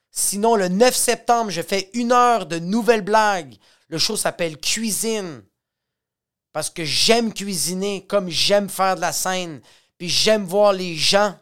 [0.09, 3.55] Sinon, le 9 septembre, je fais une heure de nouvelles blagues.
[3.89, 5.43] Le show s'appelle Cuisine.
[6.53, 9.59] Parce que j'aime cuisiner comme j'aime faire de la scène.
[9.97, 11.38] Puis j'aime voir les gens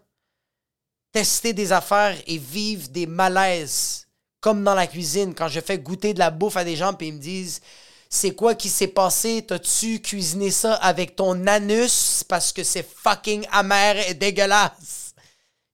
[1.11, 4.07] tester des affaires et vivre des malaises.
[4.41, 7.09] Comme dans la cuisine, quand je fais goûter de la bouffe à des gens, puis
[7.09, 7.61] ils me disent
[8.10, 9.45] c'est quoi qui s'est passé?
[9.47, 12.24] T'as-tu cuisiné ça avec ton anus?
[12.28, 15.14] Parce que c'est fucking amer et dégueulasse?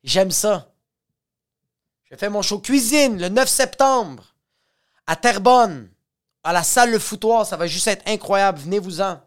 [0.03, 0.69] J'aime ça.
[2.11, 4.35] Je fais mon show cuisine le 9 septembre
[5.07, 5.89] à Terrebonne,
[6.43, 7.45] à la salle Le Foutoir.
[7.45, 8.59] Ça va juste être incroyable.
[8.59, 9.21] Venez-vous-en.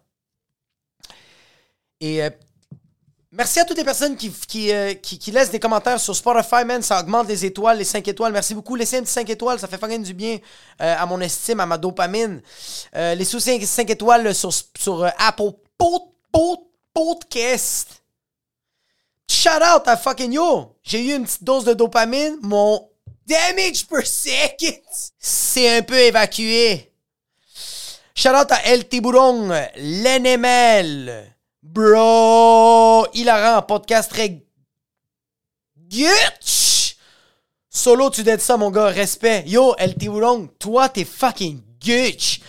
[2.01, 2.31] Et euh,
[3.31, 6.81] Merci à toutes les personnes euh, qui, qui, laissent des commentaires sur Spotify, man.
[6.81, 8.33] Ça augmente les étoiles, les 5 étoiles.
[8.33, 8.75] Merci beaucoup.
[8.75, 10.39] Laissez un petit 5 étoiles, ça fait fucking du bien
[10.81, 12.41] euh, à mon estime, à ma dopamine.
[12.97, 15.51] Euh, les sous 5, 5 étoiles sur, sur Apple
[16.95, 18.03] Podcast.
[19.31, 20.75] Shout out à fucking yo.
[20.83, 22.39] J'ai eu une petite dose de dopamine.
[22.41, 22.89] Mon
[23.27, 24.81] damage per second
[25.19, 26.91] c'est un peu évacué.
[28.15, 31.38] Shout out à El Tiburon, l'NML.
[31.71, 34.43] Bro, il a un podcast très
[35.77, 36.97] Gutch!
[37.69, 38.87] Solo, tu d'être ça, mon gars.
[38.87, 39.45] Respect.
[39.47, 42.41] Yo, LT Wulong, toi, t'es fucking Gutch.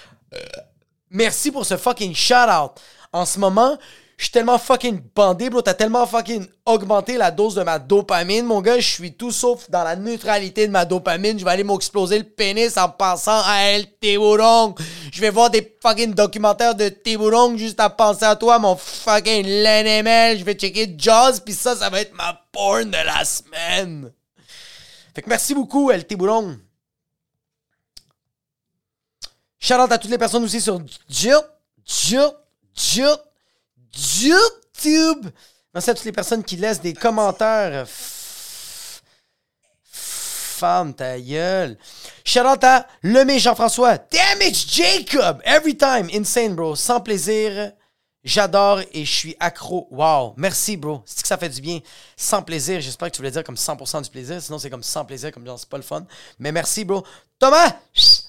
[1.10, 2.80] Merci pour ce fucking shout-out.
[3.12, 3.78] En ce moment,
[4.20, 5.62] je suis tellement fucking bandé, bro.
[5.62, 8.78] T'as tellement fucking augmenté la dose de ma dopamine, mon gars.
[8.78, 11.40] Je suis tout sauf dans la neutralité de ma dopamine.
[11.40, 14.78] Je vais aller m'exploser le pénis en pensant à El Tiburong.
[15.14, 19.46] Je vais voir des fucking documentaires de Tiburong juste à penser à toi, mon fucking
[19.46, 20.38] LNML.
[20.38, 24.12] Je vais checker Jaws, puis ça, ça va être ma porn de la semaine.
[25.16, 26.58] Fait que merci beaucoup, El Tiburong.
[29.62, 31.40] Shout out à toutes les personnes aussi sur Jill,
[31.86, 32.32] Jill,
[32.76, 33.16] Jill.
[33.94, 35.28] YouTube.
[35.74, 37.86] Merci à toutes les personnes qui laissent des commentaires.
[39.92, 41.78] Femme, ta gueule.
[42.26, 42.88] Shout out à
[43.40, 43.98] Jean-François.
[43.98, 45.42] Damage Jacob.
[45.46, 46.10] Every time.
[46.14, 46.76] Insane, bro.
[46.76, 47.72] Sans plaisir.
[48.24, 49.88] J'adore et je suis accro.
[49.92, 50.34] Wow.
[50.36, 51.02] Merci, bro.
[51.06, 51.80] C'est que ça fait du bien?
[52.18, 52.82] Sans plaisir.
[52.82, 54.42] J'espère que tu voulais dire comme 100% du plaisir.
[54.42, 56.06] Sinon, c'est comme sans plaisir, comme genre, c'est pas le fun.
[56.38, 57.04] Mais merci, bro.
[57.40, 57.74] Thomas,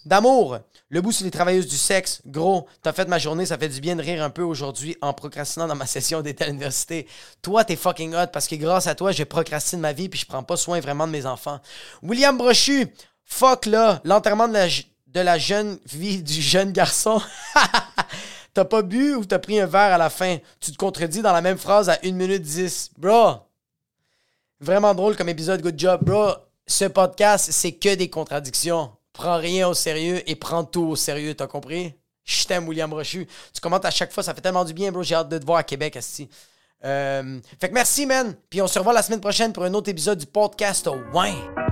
[0.04, 0.58] d'amour.
[0.90, 2.22] Le bout sur les travailleuses du sexe.
[2.24, 3.46] Gros, t'as fait ma journée.
[3.46, 6.44] Ça fait du bien de rire un peu aujourd'hui en procrastinant dans ma session d'été
[6.44, 7.08] à l'université.
[7.42, 10.26] Toi, t'es fucking hot parce que grâce à toi, je procrastine ma vie puis je
[10.26, 11.58] prends pas soin vraiment de mes enfants.
[12.02, 12.86] William Brochu.
[13.24, 14.00] Fuck là.
[14.04, 17.20] L'enterrement de la, de la jeune vie du jeune garçon.
[18.52, 20.38] T'as pas bu ou t'as pris un verre à la fin?
[20.60, 22.90] Tu te contredis dans la même phrase à 1 minute 10.
[22.98, 23.40] Bro!
[24.60, 25.62] Vraiment drôle comme épisode.
[25.62, 26.32] Good job, bro.
[26.66, 28.90] Ce podcast, c'est que des contradictions.
[29.12, 31.94] Prends rien au sérieux et prends tout au sérieux, t'as compris?
[32.24, 33.26] Je t'aime, William Rochu.
[33.52, 35.02] Tu commentes à chaque fois, ça fait tellement du bien, bro.
[35.02, 36.28] J'ai hâte de te voir à Québec, Asti.
[36.84, 38.34] Euh, fait que merci, man.
[38.48, 40.88] Puis on se revoit la semaine prochaine pour un autre épisode du podcast.
[41.12, 41.69] Ouais.